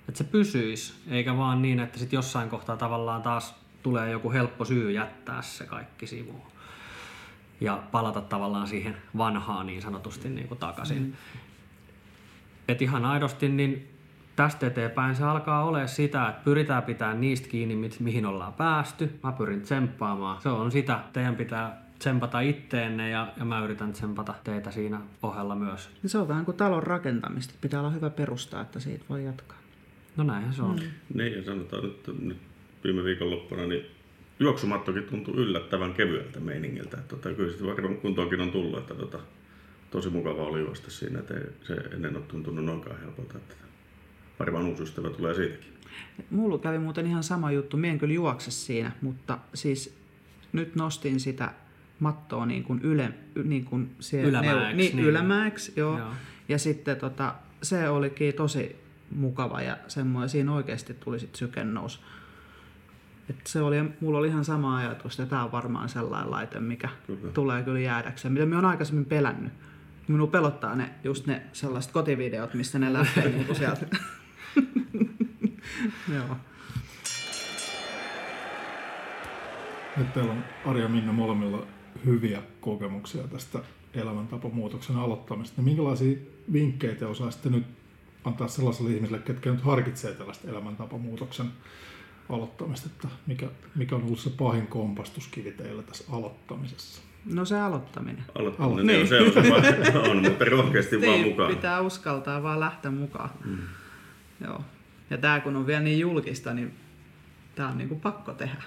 että 0.08 0.18
se 0.18 0.24
pysyisi, 0.24 0.94
eikä 1.10 1.36
vaan 1.36 1.62
niin, 1.62 1.80
että 1.80 1.98
sitten 1.98 2.16
jossain 2.16 2.50
kohtaa 2.50 2.76
tavallaan 2.76 3.22
taas 3.22 3.54
tulee 3.82 4.10
joku 4.10 4.32
helppo 4.32 4.64
syy 4.64 4.90
jättää 4.90 5.42
se 5.42 5.66
kaikki 5.66 6.06
sivuun 6.06 6.56
ja 7.60 7.82
palata 7.92 8.20
tavallaan 8.20 8.66
siihen 8.66 8.96
vanhaan 9.18 9.66
niin 9.66 9.82
sanotusti 9.82 10.28
niin 10.28 10.48
kuin 10.48 10.58
takaisin. 10.58 11.02
Mm. 11.02 11.12
Et 12.68 12.82
ihan 12.82 13.04
aidosti 13.04 13.48
niin 13.48 13.96
tästä 14.36 14.66
eteenpäin 14.66 15.16
se 15.16 15.24
alkaa 15.24 15.64
olla 15.64 15.86
sitä, 15.86 16.28
että 16.28 16.44
pyritään 16.44 16.82
pitämään 16.82 17.20
niistä 17.20 17.48
kiinni, 17.48 17.90
mihin 18.00 18.26
ollaan 18.26 18.52
päästy. 18.52 19.18
Mä 19.22 19.32
pyrin 19.32 19.62
tsemppaamaan. 19.62 20.42
Se 20.42 20.48
on 20.48 20.72
sitä. 20.72 21.00
Teidän 21.12 21.36
pitää 21.36 21.82
tsempata 21.98 22.40
itteenne 22.40 23.10
ja, 23.10 23.32
ja 23.38 23.44
mä 23.44 23.60
yritän 23.60 23.92
tsempata 23.92 24.34
teitä 24.44 24.70
siinä 24.70 25.00
ohella 25.22 25.54
myös. 25.54 25.90
Se 26.06 26.18
on 26.18 26.28
vähän 26.28 26.44
kuin 26.44 26.56
talon 26.56 26.82
rakentamista. 26.82 27.54
Pitää 27.60 27.80
olla 27.80 27.90
hyvä 27.90 28.10
perusta, 28.10 28.60
että 28.60 28.80
siitä 28.80 29.04
voi 29.08 29.24
jatkaa. 29.24 29.58
No 30.16 30.24
näinhän 30.24 30.54
se 30.54 30.62
on. 30.62 30.76
Mm. 30.76 31.18
Niin, 31.18 31.32
ja 31.32 31.44
sanotaan 31.44 31.86
että 31.86 32.12
nyt 32.20 32.38
viime 32.84 33.04
viikonloppuna, 33.04 33.66
niin 33.66 33.86
juoksumattokin 34.40 35.02
tuntui 35.02 35.34
yllättävän 35.34 35.94
kevyeltä 35.94 36.40
meiningiltä. 36.40 36.96
Että 36.96 37.16
tota, 37.16 37.34
kyllä 37.34 37.50
sitten 37.50 37.68
varmaan 37.68 37.96
kuntoonkin 37.96 38.40
on 38.40 38.50
tullut, 38.50 38.78
että 38.78 38.94
tota, 38.94 39.18
tosi 39.90 40.10
mukava 40.10 40.42
oli 40.42 40.60
juosta 40.60 40.90
siinä, 40.90 41.18
että 41.18 41.34
se 41.62 41.74
ennen 41.74 42.16
ole 42.16 42.24
tuntunut 42.28 42.64
noinkaan 42.64 43.00
helpolta. 43.00 43.38
Että 43.38 43.54
varmaan 44.38 44.66
uusi 44.66 44.82
ystävä 44.82 45.10
tulee 45.10 45.34
siitäkin. 45.34 45.72
Mulla 46.30 46.58
kävi 46.58 46.78
muuten 46.78 47.06
ihan 47.06 47.22
sama 47.22 47.52
juttu. 47.52 47.76
Mien 47.76 47.98
kyllä 47.98 48.14
juokse 48.14 48.50
siinä, 48.50 48.92
mutta 49.02 49.38
siis 49.54 49.98
nyt 50.52 50.76
nostin 50.76 51.20
sitä 51.20 51.52
mattoa 52.00 52.46
niin 52.46 52.62
kuin 52.62 52.80
yle, 52.82 53.12
niin 53.44 53.64
kuin 53.64 53.90
siellä 54.00 54.28
ylämäeksi. 54.28 54.66
Neu, 54.66 54.76
niin, 54.76 54.96
niin. 54.96 55.08
ylämäeksi 55.08 55.72
joo. 55.76 55.98
joo. 55.98 56.10
Ja 56.48 56.58
sitten 56.58 56.96
tota, 56.96 57.34
se 57.62 57.88
olikin 57.88 58.34
tosi 58.34 58.76
mukava 59.10 59.62
ja 59.62 59.76
semmoinen, 59.88 60.28
siinä 60.28 60.52
oikeasti 60.52 60.94
tuli 60.94 61.20
sitten 61.20 61.38
sykennous. 61.38 62.02
Et 63.30 63.46
se 63.46 63.60
oli, 63.60 63.76
mulla 64.00 64.18
oli 64.18 64.28
ihan 64.28 64.44
sama 64.44 64.76
ajatus, 64.76 65.20
että 65.20 65.30
tämä 65.30 65.44
on 65.44 65.52
varmaan 65.52 65.88
sellainen 65.88 66.30
laite, 66.30 66.60
mikä 66.60 66.88
kyllä. 67.06 67.32
tulee 67.32 67.62
kyllä 67.62 67.80
jäädäkseen, 67.80 68.32
mitä 68.32 68.46
minä 68.46 68.58
olen 68.58 68.70
aikaisemmin 68.70 69.04
pelännyt. 69.04 69.52
Minua 70.08 70.26
pelottaa 70.26 70.74
ne, 70.76 70.90
just 71.04 71.26
ne 71.26 71.42
sellaiset 71.52 71.92
kotivideot, 71.92 72.54
missä 72.54 72.78
ne 72.78 72.92
lähtee 72.92 73.28
niin 73.28 73.54
sieltä. 73.54 73.86
Joo. 76.14 76.36
Nyt 79.96 80.12
teillä 80.12 80.32
on 80.32 80.44
Arja 80.64 80.82
ja 80.82 80.88
Minna 80.88 81.12
molemmilla 81.12 81.66
hyviä 82.04 82.42
kokemuksia 82.60 83.22
tästä 83.22 83.58
elämäntapamuutoksen 83.94 84.96
aloittamista. 84.96 85.62
Minkälaisia 85.62 86.18
vinkkejä 86.52 86.94
te 86.94 87.06
osaisitte 87.06 87.50
nyt 87.50 87.66
antaa 88.26 88.48
sellaiselle 88.48 88.90
ihmiselle, 88.90 89.18
ketkä 89.18 89.50
nyt 89.50 89.60
harkitsee 89.60 90.12
tällaista 90.12 90.50
elämäntapamuutoksen 90.50 91.46
aloittamista, 92.28 92.88
että 92.94 93.08
mikä, 93.26 93.46
mikä 93.74 93.96
on 93.96 94.02
ollut 94.02 94.18
se 94.18 94.30
pahin 94.30 94.66
kompastuskivi 94.66 95.50
teillä 95.50 95.82
tässä 95.82 96.04
aloittamisessa? 96.12 97.02
No 97.34 97.44
se 97.44 97.60
aloittaminen. 97.60 98.24
Aloittaminen, 98.34 98.86
niin. 98.86 99.08
se 99.08 99.20
on 99.20 99.32
se 99.32 99.98
on, 100.10 100.22
mutta 100.22 100.44
rohkeasti 100.44 101.00
vaan 101.00 101.12
niin, 101.12 101.28
mukaan. 101.28 101.54
Pitää 101.54 101.80
uskaltaa 101.80 102.42
vaan 102.42 102.60
lähteä 102.60 102.90
mukaan. 102.90 103.30
Mm. 103.44 103.58
Joo. 104.44 104.64
Ja 105.10 105.18
tämä 105.18 105.40
kun 105.40 105.56
on 105.56 105.66
vielä 105.66 105.80
niin 105.80 106.00
julkista, 106.00 106.54
niin 106.54 106.74
tämä 107.54 107.68
on 107.68 107.78
niinku 107.78 107.94
pakko 107.94 108.32
tehdä. 108.32 108.62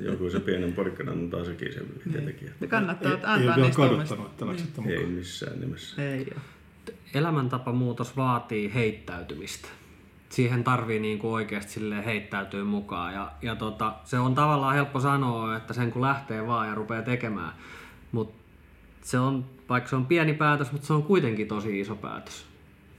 Joku 0.00 0.30
se 0.30 0.40
pienen 0.40 0.72
porkkana 0.72 1.12
antaa 1.12 1.44
sekin 1.44 1.72
sen 1.72 1.86
niin. 1.88 2.12
tietenkin. 2.12 2.50
Ja 2.60 2.66
kannattaa 2.66 3.12
ei, 3.12 3.18
antaa 3.22 3.56
ei 3.56 3.62
niistä 3.62 3.82
kaduttanut, 3.82 4.26
että 4.26 4.44
niin. 4.44 4.66
mukaan. 4.76 4.90
Ei 4.90 5.06
missään 5.06 5.60
nimessä. 5.60 6.02
Ei 6.02 6.26
ole. 6.34 6.40
Elämäntapamuutos 7.14 8.16
vaatii 8.16 8.74
heittäytymistä. 8.74 9.68
Siihen 10.28 10.64
tarvii 10.64 11.00
niinku 11.00 11.32
oikeasti 11.32 11.80
heittäytyä 12.04 12.64
mukaan. 12.64 13.14
Ja, 13.14 13.32
ja 13.42 13.56
tota, 13.56 13.94
se 14.04 14.18
on 14.18 14.34
tavallaan 14.34 14.74
helppo 14.74 15.00
sanoa, 15.00 15.56
että 15.56 15.74
sen 15.74 15.92
kun 15.92 16.02
lähtee 16.02 16.46
vaan 16.46 16.68
ja 16.68 16.74
rupeaa 16.74 17.02
tekemään. 17.02 17.52
Mutta 18.12 18.42
se 19.02 19.18
on, 19.18 19.44
vaikka 19.68 19.90
se 19.90 19.96
on 19.96 20.06
pieni 20.06 20.34
päätös, 20.34 20.72
mutta 20.72 20.86
se 20.86 20.92
on 20.92 21.02
kuitenkin 21.02 21.48
tosi 21.48 21.80
iso 21.80 21.96
päätös. 21.96 22.46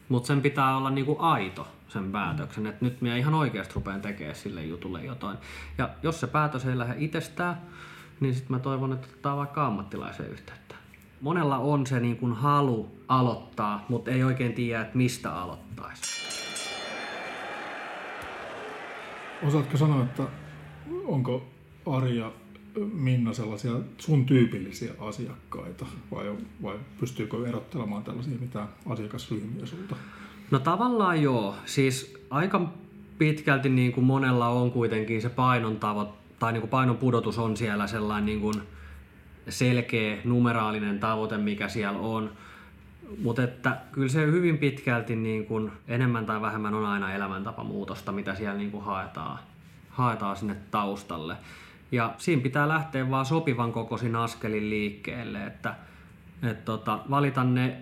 Mutta 0.09 0.27
sen 0.27 0.41
pitää 0.41 0.77
olla 0.77 0.89
niinku 0.89 1.17
aito 1.19 1.67
sen 1.87 2.11
päätöksen, 2.11 2.67
että 2.67 2.85
nyt 2.85 3.01
minä 3.01 3.17
ihan 3.17 3.33
oikeasti 3.33 3.73
rupean 3.75 4.01
tekemään 4.01 4.35
sille 4.35 4.65
jutulle 4.65 5.05
jotain. 5.05 5.37
Ja 5.77 5.89
jos 6.03 6.19
se 6.19 6.27
päätös 6.27 6.65
ei 6.65 6.77
lähde 6.77 6.95
itsestään, 6.97 7.61
niin 8.19 8.33
sitten 8.33 8.55
mä 8.57 8.59
toivon, 8.59 8.93
että 8.93 9.07
ottaa 9.13 9.37
vaikka 9.37 9.65
ammattilaisen 9.65 10.29
yhteyttä. 10.29 10.75
Monella 11.23 11.57
on 11.57 11.87
se 11.87 11.99
niin 11.99 12.17
kuin 12.17 12.33
halu 12.33 12.87
aloittaa, 13.07 13.85
mutta 13.89 14.11
ei 14.11 14.23
oikein 14.23 14.53
tiedä, 14.53 14.81
että 14.81 14.97
mistä 14.97 15.33
aloittaisi. 15.33 16.01
Osaatko 19.47 19.77
sanoa, 19.77 20.03
että 20.03 20.23
onko 21.05 21.43
Arja 21.85 22.31
Minna 22.93 23.33
sellaisia 23.33 23.71
sun 23.97 24.25
tyypillisiä 24.25 24.93
asiakkaita 24.99 25.85
vai, 26.11 26.35
vai 26.63 26.75
pystyykö 26.99 27.47
erottelemaan 27.47 28.03
tällaisia 28.03 28.37
mitään 28.39 28.67
asiakasryhmiä 28.89 29.65
sulta? 29.65 29.95
No 30.51 30.59
tavallaan 30.59 31.21
joo. 31.21 31.55
Siis 31.65 32.17
aika 32.29 32.71
pitkälti 33.17 33.69
niin 33.69 33.91
kuin 33.91 34.05
monella 34.05 34.47
on 34.47 34.71
kuitenkin 34.71 35.21
se 35.21 35.29
painon 35.29 35.79
tavo, 35.79 36.13
tai 36.39 36.53
niin 36.53 36.61
kuin 36.61 36.69
painon 36.69 36.97
pudotus 36.97 37.37
on 37.37 37.57
siellä 37.57 37.87
sellainen 37.87 38.25
niin 38.25 38.41
kuin 38.41 38.55
selkeä 39.49 40.17
numeraalinen 40.23 40.99
tavoite, 40.99 41.37
mikä 41.37 41.67
siellä 41.67 41.99
on. 41.99 42.31
Mutta 43.23 43.43
että 43.43 43.77
kyllä 43.91 44.09
se 44.09 44.25
hyvin 44.25 44.57
pitkälti 44.57 45.15
niin 45.15 45.45
kuin 45.45 45.71
enemmän 45.87 46.25
tai 46.25 46.41
vähemmän 46.41 46.73
on 46.73 46.85
aina 46.85 47.13
elämäntapamuutosta, 47.13 48.11
mitä 48.11 48.35
siellä 48.35 48.57
niin 48.57 48.71
kuin 48.71 48.83
haetaan, 48.83 49.39
haetaan 49.89 50.35
sinne 50.35 50.55
taustalle. 50.71 51.35
Ja 51.91 52.13
siinä 52.17 52.41
pitää 52.41 52.67
lähteä 52.67 53.09
vaan 53.09 53.25
sopivan 53.25 53.71
kokoisin 53.71 54.15
askelin 54.15 54.69
liikkeelle, 54.69 55.45
että 55.45 55.75
et 56.43 56.65
tota, 56.65 56.99
valita 57.09 57.43
ne 57.43 57.77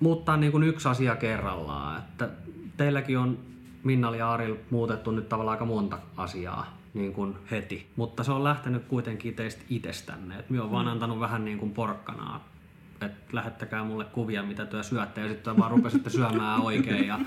muuttaa 0.00 0.36
niin 0.36 0.52
kuin 0.52 0.64
yksi 0.64 0.88
asia 0.88 1.16
kerrallaan. 1.16 1.98
Että 1.98 2.28
teilläkin 2.76 3.18
on 3.18 3.38
Minnali 3.84 4.18
ja 4.18 4.32
Aril 4.32 4.56
muutettu 4.70 5.10
nyt 5.10 5.28
tavallaan 5.28 5.54
aika 5.54 5.64
monta 5.64 5.98
asiaa 6.16 6.83
niin 6.94 7.12
kuin 7.12 7.36
heti, 7.50 7.90
mutta 7.96 8.24
se 8.24 8.32
on 8.32 8.44
lähtenyt 8.44 8.84
kuitenkin 8.84 9.34
teistä 9.34 9.62
itsestänne. 9.68 10.38
Et 10.38 10.50
minä 10.50 10.62
olen 10.62 10.70
mm. 10.70 10.74
vaan 10.74 10.88
antanut 10.88 11.20
vähän 11.20 11.44
niin 11.44 11.58
kuin 11.58 11.72
porkkanaa, 11.72 12.48
että 13.00 13.36
lähettäkää 13.36 13.84
mulle 13.84 14.04
kuvia, 14.04 14.42
mitä 14.42 14.66
työ 14.66 14.82
syötte, 14.82 15.20
ja 15.20 15.28
sitten 15.28 15.56
vaan 15.56 15.70
rupesitte 15.70 16.10
syömään 16.10 16.60
oikein. 16.60 17.06
Ja, 17.06 17.18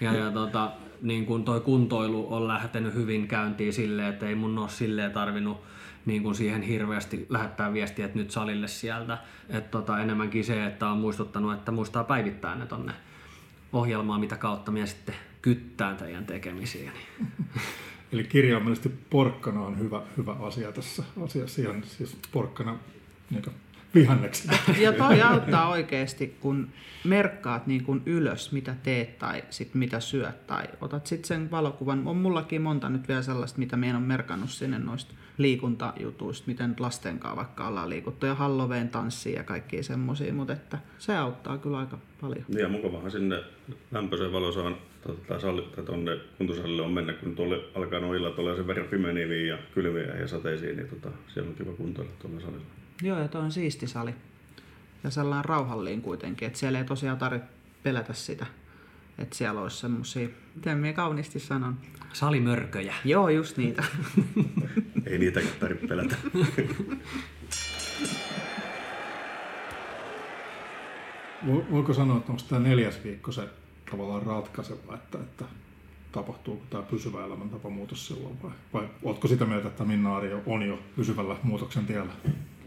ja, 0.00 0.14
ja 0.14 0.30
tota, 0.30 0.72
niin 1.02 1.26
kuin 1.26 1.44
toi 1.44 1.60
kuntoilu 1.60 2.34
on 2.34 2.48
lähtenyt 2.48 2.94
hyvin 2.94 3.28
käyntiin 3.28 3.72
silleen, 3.72 4.08
että 4.08 4.26
ei 4.26 4.34
mun 4.34 4.58
ole 4.58 4.68
silleen 4.68 5.12
tarvinnut 5.12 5.62
niin 6.06 6.22
kuin 6.22 6.34
siihen 6.34 6.62
hirveästi 6.62 7.26
lähettää 7.28 7.72
viestiä, 7.72 8.04
että 8.04 8.18
nyt 8.18 8.30
salille 8.30 8.68
sieltä. 8.68 9.18
Et 9.48 9.70
tota, 9.70 10.00
enemmänkin 10.00 10.44
se, 10.44 10.66
että 10.66 10.88
on 10.88 10.98
muistuttanut, 10.98 11.52
että 11.52 11.72
muistaa 11.72 12.04
päivittää 12.04 12.54
ne 12.54 12.66
tonne 12.66 12.92
ohjelmaa, 13.72 14.18
mitä 14.18 14.36
kautta 14.36 14.72
minä 14.72 14.86
sitten 14.86 15.14
kyttään 15.42 15.96
teidän 15.96 16.26
tekemisiä. 16.26 16.92
Eli 18.12 18.24
kirjaimellisesti 18.24 18.88
porkkana 19.10 19.60
on 19.60 19.78
hyvä, 19.78 20.02
hyvä 20.16 20.32
asia 20.32 20.72
tässä 20.72 21.02
asiassa. 21.24 21.62
Ihan 21.62 21.84
siis 21.84 22.16
porkkana 22.32 22.78
niin 23.30 23.42
vihanneksi. 23.94 24.48
Ja 24.78 24.92
toi 24.92 25.22
auttaa 25.22 25.68
oikeasti, 25.68 26.36
kun 26.40 26.68
merkkaat 27.04 27.66
niin 27.66 27.84
kuin 27.84 28.02
ylös, 28.06 28.52
mitä 28.52 28.74
teet 28.82 29.18
tai 29.18 29.44
sit 29.50 29.74
mitä 29.74 30.00
syöt 30.00 30.46
tai 30.46 30.64
otat 30.80 31.06
sitten 31.06 31.28
sen 31.28 31.50
valokuvan. 31.50 32.02
On 32.06 32.16
mullakin 32.16 32.62
monta 32.62 32.88
nyt 32.88 33.08
vielä 33.08 33.22
sellaista, 33.22 33.58
mitä 33.58 33.76
meidän 33.76 33.96
on 33.96 34.02
merkannut 34.02 34.50
sinne 34.50 34.78
noista 34.78 35.14
liikuntajutuista, 35.38 36.46
miten 36.46 36.74
lasten 36.78 37.18
kanssa 37.18 37.36
vaikka 37.36 37.68
ollaan 37.68 37.90
liikuttu 37.90 38.26
ja 38.26 38.34
Halloween 38.34 38.88
tanssia 38.88 39.36
ja 39.36 39.44
kaikkia 39.44 39.82
semmoisia, 39.82 40.34
mutta 40.34 40.52
että 40.52 40.78
se 40.98 41.16
auttaa 41.16 41.58
kyllä 41.58 41.78
aika 41.78 41.98
paljon. 42.20 42.44
Niin 42.48 42.60
ja 42.60 42.68
mukavahan 42.68 43.10
sinne 43.10 43.40
lämpöiseen 43.90 44.32
valosaan 44.32 44.76
tota, 45.06 45.40
sali, 45.40 45.62
tai 45.62 45.84
tonne 45.84 46.18
kuntosalille 46.38 46.82
on 46.82 46.92
mennä, 46.92 47.12
kun 47.12 47.36
tuolle 47.36 47.60
alkaa 47.74 48.00
noin 48.00 48.18
illat 48.20 48.38
olla 48.38 48.56
sen 48.56 48.66
verran 48.66 48.86
pimeneviä 48.86 49.54
ja 49.54 49.58
kylmiä 49.74 50.16
ja 50.16 50.28
sateisiin, 50.28 50.76
niin 50.76 50.88
tota, 50.88 51.08
siellä 51.28 51.48
on 51.48 51.54
kiva 51.56 51.72
kuntoilla 51.72 52.12
tuolla 52.18 52.40
salilla. 52.40 52.64
Joo, 53.02 53.18
ja 53.18 53.28
toi 53.28 53.40
on 53.40 53.52
siisti 53.52 53.86
sali. 53.86 54.14
Ja 55.04 55.10
sellainen 55.10 55.44
rauhallinen 55.44 56.02
kuitenkin, 56.02 56.46
että 56.46 56.58
siellä 56.58 56.78
ei 56.78 56.84
tosiaan 56.84 57.18
tarvitse 57.18 57.48
pelätä 57.82 58.12
sitä, 58.12 58.46
että 59.18 59.36
siellä 59.36 59.60
olisi 59.60 59.76
semmosia, 59.76 60.28
miten 60.54 60.78
minä 60.78 60.92
kauniisti 60.92 61.38
sanon. 61.38 61.76
Salimörköjä. 62.12 62.94
Joo, 63.04 63.28
just 63.28 63.56
niitä. 63.56 63.84
Ei 65.06 65.18
niitäkään 65.18 65.54
tarvitse 65.60 65.86
pelätä. 65.86 66.16
Vo- 71.46 71.70
Voiko 71.70 71.94
sanoa, 71.94 72.16
että 72.16 72.32
onko 72.32 72.44
tämä 72.48 72.60
neljäs 72.68 73.04
viikko 73.04 73.32
se 73.32 73.42
tavallaan 73.92 74.22
ratkaiseva, 74.22 74.94
että, 74.94 75.18
että 75.18 75.44
tapahtuuko 76.12 76.64
tämä 76.70 76.82
pysyvä 76.82 77.24
elämäntapamuutos 77.24 78.06
silloin 78.06 78.42
vai, 78.42 78.50
vai 78.72 78.88
oletko 79.02 79.28
sitä 79.28 79.44
mieltä, 79.44 79.68
että 79.68 79.84
Minna 79.84 80.16
Arjo 80.16 80.40
on 80.46 80.62
jo 80.62 80.78
pysyvällä 80.96 81.36
muutoksen 81.42 81.86
tiellä? 81.86 82.12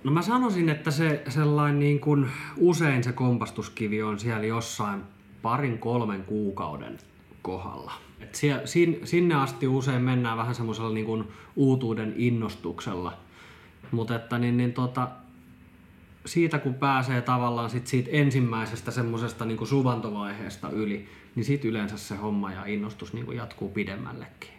No 0.04 0.12
mä 0.12 0.22
sanoisin, 0.22 0.70
että 0.70 0.92
se 0.92 1.24
sellainen 1.30 1.80
niin 1.80 2.00
kuin 2.00 2.28
usein 2.58 3.04
se 3.04 3.12
kompastuskivi 3.12 4.04
on 4.04 4.20
siellä 4.20 4.46
jossain 4.46 5.04
parin 5.42 5.78
kolmen 5.78 6.24
kuukauden 6.24 6.98
kohdalla. 7.42 7.92
Et 8.20 8.36
sie, 8.36 8.62
sin, 8.66 9.00
sinne 9.04 9.36
asti 9.36 9.68
usein 9.68 10.02
mennään 10.02 10.38
vähän 10.38 10.56
semmoisella 10.56 10.94
niin 10.94 11.06
kuin 11.06 11.24
uutuuden 11.56 12.14
innostuksella. 12.18 13.14
Mutta 13.92 14.16
että 14.16 14.38
niin, 14.38 14.58
niin 14.58 14.74
tota, 14.74 15.08
siitä 16.26 16.60
kun 16.60 16.74
pääsee 16.74 17.22
tavallaan 17.22 17.70
sit 17.70 17.88
siitä 17.88 18.10
ensimmäisestä 18.12 18.92
semmoisesta 18.92 19.46
niin 19.46 19.68
suvantovaiheesta 19.68 20.70
yli, 20.70 21.10
niin 21.36 21.46
sit 21.46 21.66
yleensä 21.66 21.98
se 21.98 22.16
homma 22.16 22.52
ja 22.52 22.66
innostus 22.66 23.14
niin 23.14 23.26
kuin 23.26 23.38
jatkuu 23.38 23.70
pidemmällekin. 23.70 24.50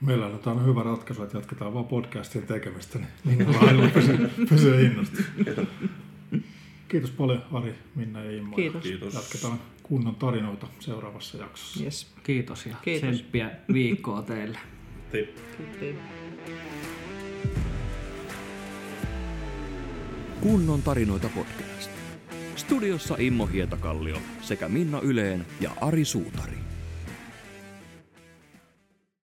Meillä 0.00 0.26
on 0.26 0.38
tämä 0.38 0.60
hyvä 0.60 0.82
ratkaisu, 0.82 1.22
että 1.22 1.38
jatketaan 1.38 1.74
vaan 1.74 1.84
podcastin 1.84 2.46
tekemistä, 2.46 2.98
niin 2.98 3.08
Minnalla 3.38 3.68
aina 3.68 3.88
pysyy, 3.88 4.30
pysyy 4.48 4.86
innostus. 4.86 5.24
Kiitos 6.88 7.10
paljon 7.10 7.42
Ari, 7.52 7.74
Minna 7.94 8.24
ja 8.24 8.36
Immo. 8.36 8.56
Kiitos. 8.56 8.82
Kiitos. 8.82 9.14
Jatketaan 9.14 9.58
kunnon 9.82 10.14
tarinoita 10.14 10.66
seuraavassa 10.80 11.38
jaksossa. 11.38 11.84
Yes. 11.84 12.12
Kiitos 12.22 12.66
ja 12.66 12.76
Kiitos. 12.82 13.10
tsemppiä 13.10 13.50
viikkoa 13.72 14.22
teille. 14.22 14.58
Hei. 15.12 15.34
Kiitos. 15.80 16.23
Kunnon 20.44 20.82
tarinoita 20.82 21.28
podcast. 21.28 21.90
Studiossa 22.56 23.14
Immo 23.18 23.46
Hietakallio 23.46 24.16
sekä 24.42 24.68
Minna 24.68 25.00
Yleen 25.00 25.46
ja 25.60 25.70
Ari 25.80 26.04
Suutari. 26.04 26.63